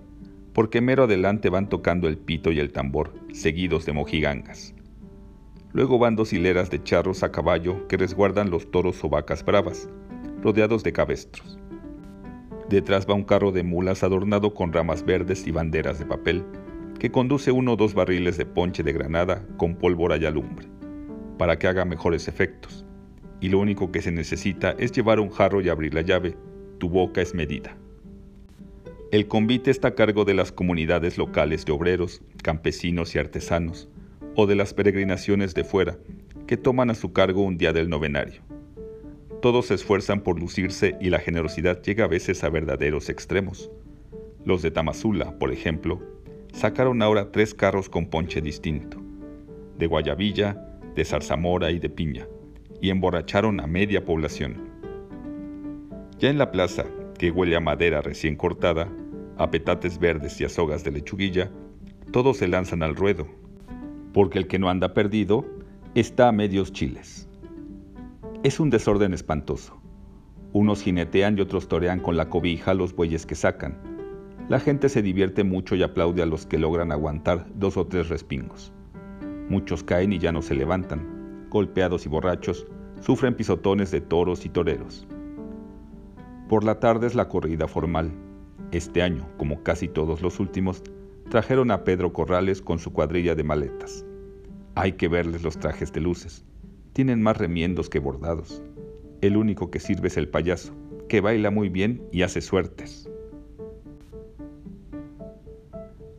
porque 0.54 0.82
mero 0.82 1.04
adelante 1.04 1.50
van 1.50 1.70
tocando 1.70 2.08
el 2.08 2.18
pito 2.18 2.52
y 2.52 2.60
el 2.60 2.72
tambor, 2.72 3.14
seguidos 3.34 3.86
de 3.86 3.94
mojigangas. 3.94 4.74
Luego 5.74 6.00
van 6.00 6.16
dos 6.16 6.32
hileras 6.32 6.70
de 6.70 6.82
charros 6.82 7.22
a 7.24 7.32
caballo 7.32 7.88
que 7.88 7.98
resguardan 7.98 8.50
los 8.50 8.72
toros 8.72 9.04
o 9.04 9.10
vacas 9.10 9.44
bravas, 9.44 9.90
rodeados 10.42 10.84
de 10.84 10.94
cabestros. 10.94 11.60
Detrás 12.70 13.06
va 13.08 13.14
un 13.14 13.26
carro 13.26 13.52
de 13.52 13.64
mulas 13.64 14.04
adornado 14.04 14.54
con 14.54 14.74
ramas 14.74 15.06
verdes 15.06 15.46
y 15.46 15.52
banderas 15.52 16.00
de 16.00 16.06
papel, 16.06 16.44
que 17.00 17.12
conduce 17.12 17.52
uno 17.52 17.74
o 17.74 17.76
dos 17.76 17.94
barriles 17.94 18.38
de 18.38 18.46
ponche 18.46 18.82
de 18.82 18.94
granada 18.94 19.46
con 19.58 19.76
pólvora 19.76 20.18
y 20.18 20.26
alumbre, 20.26 20.68
para 21.38 21.60
que 21.60 21.68
haga 21.68 21.86
mejores 21.86 22.28
efectos. 22.28 22.86
Y 23.42 23.50
lo 23.50 23.60
único 23.60 23.92
que 23.92 24.02
se 24.02 24.12
necesita 24.12 24.72
es 24.80 24.94
llevar 24.94 25.20
un 25.20 25.30
jarro 25.30 25.62
y 25.62 25.70
abrir 25.70 25.94
la 25.94 26.02
llave, 26.02 26.36
tu 26.78 26.90
boca 26.90 27.22
es 27.22 27.34
medida. 27.34 27.78
El 29.12 29.28
convite 29.28 29.72
está 29.72 29.90
a 29.90 29.96
cargo 29.96 30.26
de 30.26 30.34
las 30.34 30.52
comunidades 30.52 31.18
locales 31.18 31.66
de 31.66 31.72
obreros, 31.72 32.22
campesinos 32.44 33.16
y 33.16 33.20
artesanos, 33.20 33.88
o 34.36 34.46
de 34.46 34.56
las 34.56 34.74
peregrinaciones 34.74 35.54
de 35.54 35.64
fuera, 35.64 35.98
que 36.48 36.58
toman 36.58 36.90
a 36.90 36.96
su 36.96 37.14
cargo 37.14 37.42
un 37.44 37.58
día 37.58 37.72
del 37.72 37.90
novenario. 37.90 38.42
Todos 39.42 39.68
se 39.68 39.76
esfuerzan 39.76 40.22
por 40.22 40.40
lucirse 40.40 40.98
y 41.00 41.10
la 41.10 41.20
generosidad 41.20 41.82
llega 41.82 42.06
a 42.06 42.10
veces 42.10 42.44
a 42.44 42.50
verdaderos 42.50 43.10
extremos. 43.10 43.70
Los 44.44 44.62
de 44.62 44.72
Tamazula, 44.72 45.38
por 45.38 45.52
ejemplo, 45.52 46.02
sacaron 46.52 47.02
ahora 47.02 47.32
tres 47.32 47.54
carros 47.54 47.90
con 47.90 48.08
ponche 48.08 48.42
distinto, 48.42 49.02
de 49.78 49.88
guayabilla, 49.88 50.80
de 50.96 51.06
zarzamora 51.06 51.72
y 51.72 51.80
de 51.80 51.90
piña, 51.90 52.28
y 52.82 52.90
emborracharon 52.90 53.60
a 53.60 53.68
media 53.68 54.04
población. 54.04 54.75
Ya 56.18 56.30
en 56.30 56.38
la 56.38 56.50
plaza, 56.50 56.86
que 57.18 57.30
huele 57.30 57.58
a 57.58 57.60
madera 57.60 58.02
recién 58.02 58.38
cortada, 58.38 58.88
a 59.38 59.52
petates 59.52 60.00
verdes 60.00 60.40
y 60.40 60.46
a 60.46 60.50
sogas 60.50 60.84
de 60.86 60.92
lechuguilla, 60.92 61.52
todos 62.14 62.38
se 62.38 62.48
lanzan 62.48 62.84
al 62.84 62.96
ruedo, 62.96 63.28
porque 64.14 64.40
el 64.40 64.48
que 64.48 64.58
no 64.58 64.70
anda 64.70 64.94
perdido 64.94 65.46
está 65.94 66.30
a 66.30 66.32
medios 66.32 66.72
chiles. 66.72 67.28
Es 68.44 68.62
un 68.62 68.70
desorden 68.70 69.14
espantoso. 69.14 69.82
Unos 70.54 70.82
jinetean 70.82 71.38
y 71.38 71.42
otros 71.42 71.68
torean 71.68 72.00
con 72.00 72.16
la 72.16 72.30
cobija 72.30 72.74
los 72.74 72.96
bueyes 72.96 73.26
que 73.26 73.36
sacan. 73.36 73.78
La 74.48 74.62
gente 74.62 74.88
se 74.88 75.02
divierte 75.02 75.44
mucho 75.44 75.76
y 75.76 75.84
aplaude 75.84 76.22
a 76.22 76.26
los 76.26 76.46
que 76.46 76.58
logran 76.58 76.94
aguantar 76.94 77.46
dos 77.56 77.76
o 77.76 77.88
tres 77.88 78.08
respingos. 78.08 78.72
Muchos 79.50 79.84
caen 79.84 80.14
y 80.14 80.20
ya 80.20 80.32
no 80.32 80.42
se 80.42 80.56
levantan. 80.56 81.48
Golpeados 81.50 82.06
y 82.06 82.10
borrachos, 82.10 82.68
sufren 83.02 83.36
pisotones 83.36 83.92
de 83.92 84.00
toros 84.00 84.46
y 84.46 84.50
toreros. 84.50 85.06
Por 86.50 86.64
la 86.64 86.80
tarde 86.80 87.08
es 87.08 87.16
la 87.16 87.28
corrida 87.28 87.68
formal. 87.68 88.12
Este 88.72 89.02
año, 89.02 89.28
como 89.38 89.64
casi 89.64 89.88
todos 89.88 90.22
los 90.22 90.40
últimos, 90.40 90.84
trajeron 91.30 91.72
a 91.72 91.84
Pedro 91.84 92.14
Corrales 92.14 92.62
con 92.62 92.80
su 92.80 92.94
cuadrilla 92.94 93.36
de 93.36 93.44
maletas. 93.44 94.06
Hay 94.76 94.94
que 94.94 95.08
verles 95.08 95.44
los 95.44 95.58
trajes 95.58 95.92
de 95.92 96.02
luces 96.02 96.46
tienen 96.96 97.22
más 97.22 97.36
remiendos 97.36 97.90
que 97.90 98.00
bordados. 98.00 98.64
El 99.20 99.36
único 99.36 99.70
que 99.70 99.82
sirve 99.82 100.08
es 100.08 100.16
el 100.16 100.30
payaso, 100.30 100.72
que 101.10 101.20
baila 101.20 101.52
muy 101.52 101.68
bien 101.68 102.08
y 102.14 102.22
hace 102.22 102.40
suertes. 102.40 103.10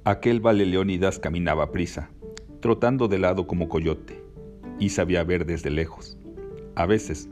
Aquel 0.04 0.40
vale 0.40 0.66
Leónidas 0.66 1.18
caminaba 1.18 1.64
a 1.64 1.72
prisa, 1.72 2.10
trotando 2.60 3.08
de 3.08 3.18
lado 3.18 3.46
como 3.46 3.70
coyote, 3.70 4.22
y 4.78 4.90
sabía 4.90 5.24
ver 5.24 5.46
desde 5.46 5.70
lejos. 5.70 6.18
A 6.74 6.84
veces, 6.84 7.30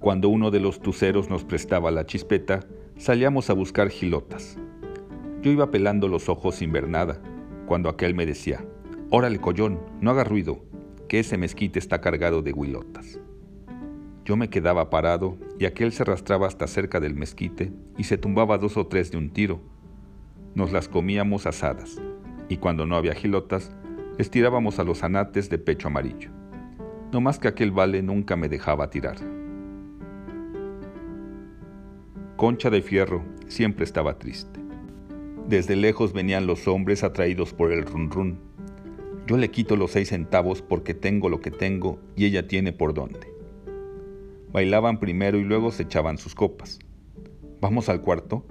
cuando 0.00 0.28
uno 0.28 0.50
de 0.50 0.60
los 0.60 0.80
tuceros 0.80 1.30
nos 1.30 1.44
prestaba 1.44 1.90
la 1.90 2.06
chispeta, 2.06 2.60
salíamos 2.96 3.50
a 3.50 3.54
buscar 3.54 3.88
gilotas. 3.88 4.58
Yo 5.42 5.50
iba 5.50 5.70
pelando 5.70 6.08
los 6.08 6.28
ojos 6.28 6.56
sin 6.56 6.72
ver 6.72 6.88
nada, 6.88 7.20
cuando 7.66 7.88
aquel 7.88 8.14
me 8.14 8.26
decía, 8.26 8.64
Órale, 9.10 9.38
collón, 9.38 9.80
no 10.00 10.10
haga 10.10 10.24
ruido, 10.24 10.64
que 11.08 11.20
ese 11.20 11.38
mezquite 11.38 11.78
está 11.78 12.00
cargado 12.00 12.42
de 12.42 12.52
huilotas. 12.52 13.20
Yo 14.24 14.36
me 14.36 14.50
quedaba 14.50 14.90
parado 14.90 15.36
y 15.58 15.66
aquel 15.66 15.92
se 15.92 16.02
arrastraba 16.02 16.48
hasta 16.48 16.66
cerca 16.66 16.98
del 16.98 17.14
mezquite 17.14 17.72
y 17.96 18.04
se 18.04 18.18
tumbaba 18.18 18.58
dos 18.58 18.76
o 18.76 18.88
tres 18.88 19.12
de 19.12 19.18
un 19.18 19.30
tiro. 19.30 19.60
Nos 20.56 20.72
las 20.72 20.88
comíamos 20.88 21.46
asadas 21.46 22.02
y 22.48 22.56
cuando 22.56 22.86
no 22.86 22.96
había 22.96 23.14
gilotas, 23.14 23.72
les 24.18 24.30
tirábamos 24.30 24.80
a 24.80 24.84
los 24.84 25.04
anates 25.04 25.48
de 25.50 25.58
pecho 25.58 25.88
amarillo. 25.88 26.30
No 27.12 27.20
más 27.20 27.38
que 27.38 27.48
aquel 27.48 27.70
vale 27.70 28.02
nunca 28.02 28.34
me 28.34 28.48
dejaba 28.48 28.90
tirar. 28.90 29.16
Concha 32.36 32.70
de 32.70 32.82
Fierro 32.82 33.24
siempre 33.48 33.84
estaba 33.84 34.18
triste. 34.18 34.60
Desde 35.48 35.76
lejos 35.76 36.12
venían 36.12 36.46
los 36.46 36.68
hombres 36.68 37.02
atraídos 37.04 37.52
por 37.52 37.72
el 37.72 37.84
run 37.84 38.10
run 38.10 38.38
yo 39.26 39.36
le 39.36 39.50
quito 39.50 39.74
los 39.74 39.90
seis 39.90 40.10
centavos 40.10 40.62
porque 40.62 40.94
tengo 40.94 41.28
lo 41.28 41.40
que 41.40 41.50
tengo 41.50 41.98
y 42.14 42.26
ella 42.26 42.46
tiene 42.46 42.72
por 42.72 42.94
dónde. 42.94 43.26
Bailaban 44.52 45.00
primero 45.00 45.36
y 45.38 45.42
luego 45.42 45.72
se 45.72 45.82
echaban 45.82 46.16
sus 46.16 46.36
copas. 46.36 46.78
Vamos 47.60 47.88
al 47.88 48.02
cuarto 48.02 48.46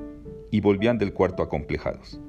y 0.51 0.59
volvían 0.59 0.97
del 0.97 1.13
cuarto 1.13 1.43
acomplejados. 1.43 2.19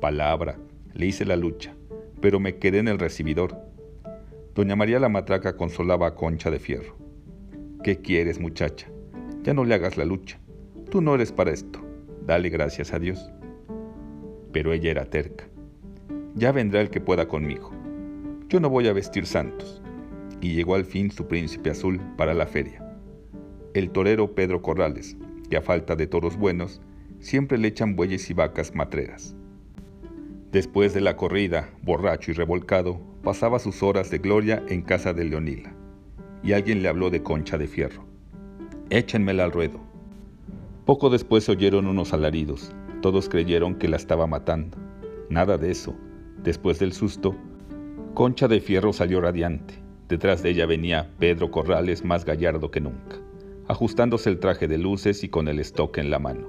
Palabra, 0.00 0.56
le 0.94 1.06
hice 1.06 1.24
la 1.24 1.34
lucha, 1.34 1.74
pero 2.20 2.38
me 2.38 2.58
quedé 2.58 2.78
en 2.78 2.86
el 2.86 3.00
recibidor. 3.00 3.58
Doña 4.54 4.76
María 4.76 5.00
la 5.00 5.08
Matraca 5.08 5.56
consolaba 5.56 6.06
a 6.06 6.14
Concha 6.14 6.52
de 6.52 6.60
Fierro. 6.60 6.96
¿Qué 7.82 7.96
quieres, 7.96 8.38
muchacha? 8.38 8.88
Ya 9.42 9.52
no 9.52 9.64
le 9.64 9.74
hagas 9.74 9.96
la 9.96 10.04
lucha. 10.04 10.38
Tú 10.90 11.02
no 11.02 11.14
eres 11.14 11.32
para 11.32 11.50
esto. 11.50 11.80
Dale 12.26 12.48
gracias 12.48 12.94
a 12.94 12.98
Dios. 12.98 13.30
Pero 14.52 14.72
ella 14.72 14.90
era 14.90 15.04
terca. 15.04 15.46
Ya 16.34 16.50
vendrá 16.50 16.80
el 16.80 16.88
que 16.88 17.00
pueda 17.00 17.28
conmigo. 17.28 17.70
Yo 18.48 18.58
no 18.58 18.70
voy 18.70 18.88
a 18.88 18.94
vestir 18.94 19.26
santos. 19.26 19.82
Y 20.40 20.54
llegó 20.54 20.74
al 20.76 20.86
fin 20.86 21.10
su 21.10 21.26
príncipe 21.26 21.70
azul 21.70 22.00
para 22.16 22.32
la 22.32 22.46
feria. 22.46 22.82
El 23.74 23.90
torero 23.90 24.34
Pedro 24.34 24.62
Corrales, 24.62 25.16
que 25.50 25.58
a 25.58 25.62
falta 25.62 25.94
de 25.94 26.06
toros 26.06 26.38
buenos, 26.38 26.80
siempre 27.18 27.58
le 27.58 27.68
echan 27.68 27.94
bueyes 27.94 28.30
y 28.30 28.34
vacas 28.34 28.74
matreras. 28.74 29.36
Después 30.52 30.94
de 30.94 31.02
la 31.02 31.16
corrida, 31.16 31.68
borracho 31.82 32.30
y 32.30 32.34
revolcado, 32.34 32.98
pasaba 33.22 33.58
sus 33.58 33.82
horas 33.82 34.10
de 34.10 34.18
gloria 34.18 34.64
en 34.68 34.80
casa 34.80 35.12
de 35.12 35.24
Leonila, 35.24 35.74
y 36.42 36.52
alguien 36.54 36.82
le 36.82 36.88
habló 36.88 37.10
de 37.10 37.22
concha 37.22 37.58
de 37.58 37.66
fierro. 37.66 38.06
Échenmela 38.88 39.44
al 39.44 39.52
ruedo. 39.52 39.87
Poco 40.88 41.10
después 41.10 41.44
se 41.44 41.52
oyeron 41.52 41.86
unos 41.86 42.14
alaridos. 42.14 42.72
Todos 43.02 43.28
creyeron 43.28 43.74
que 43.74 43.88
la 43.88 43.98
estaba 43.98 44.26
matando. 44.26 44.78
Nada 45.28 45.58
de 45.58 45.70
eso. 45.70 45.94
Después 46.42 46.78
del 46.78 46.94
susto, 46.94 47.36
Concha 48.14 48.48
de 48.48 48.58
Fierro 48.58 48.94
salió 48.94 49.20
radiante. 49.20 49.74
Detrás 50.08 50.42
de 50.42 50.48
ella 50.48 50.64
venía 50.64 51.10
Pedro 51.18 51.50
Corrales 51.50 52.06
más 52.06 52.24
gallardo 52.24 52.70
que 52.70 52.80
nunca, 52.80 53.16
ajustándose 53.66 54.30
el 54.30 54.38
traje 54.38 54.66
de 54.66 54.78
luces 54.78 55.22
y 55.24 55.28
con 55.28 55.48
el 55.48 55.58
estoque 55.58 56.00
en 56.00 56.08
la 56.08 56.20
mano. 56.20 56.48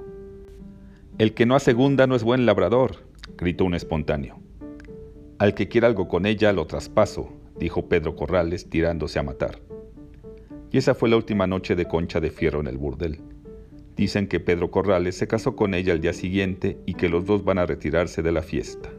El 1.18 1.34
que 1.34 1.46
no 1.46 1.56
asegunda 1.56 2.08
no 2.08 2.16
es 2.16 2.24
buen 2.24 2.46
labrador, 2.46 2.96
gritó 3.38 3.66
un 3.66 3.74
espontáneo. 3.74 4.40
Al 5.38 5.54
que 5.54 5.68
quiera 5.68 5.88
algo 5.88 6.08
con 6.08 6.26
ella 6.26 6.54
lo 6.54 6.66
traspaso, 6.66 7.28
dijo 7.58 7.90
Pedro 7.90 8.16
Corrales 8.16 8.70
tirándose 8.70 9.20
a 9.20 9.24
matar. 9.24 9.60
Y 10.72 10.78
esa 10.78 10.96
fue 10.96 11.10
la 11.10 11.18
última 11.18 11.46
noche 11.46 11.76
de 11.76 11.90
Concha 11.90 12.22
de 12.22 12.32
Fierro 12.32 12.62
en 12.62 12.68
el 12.68 12.78
burdel. 12.78 13.20
Dicen 14.00 14.28
que 14.28 14.40
Pedro 14.40 14.72
Corrales 14.72 15.18
se 15.18 15.28
casó 15.28 15.58
con 15.58 15.74
ella 15.74 15.92
al 15.92 16.00
día 16.00 16.14
siguiente 16.14 16.78
y 16.86 16.94
que 16.94 17.10
los 17.10 17.26
dos 17.26 17.44
van 17.44 17.58
a 17.58 17.66
retirarse 17.66 18.22
de 18.22 18.32
la 18.32 18.42
fiesta. 18.42 18.90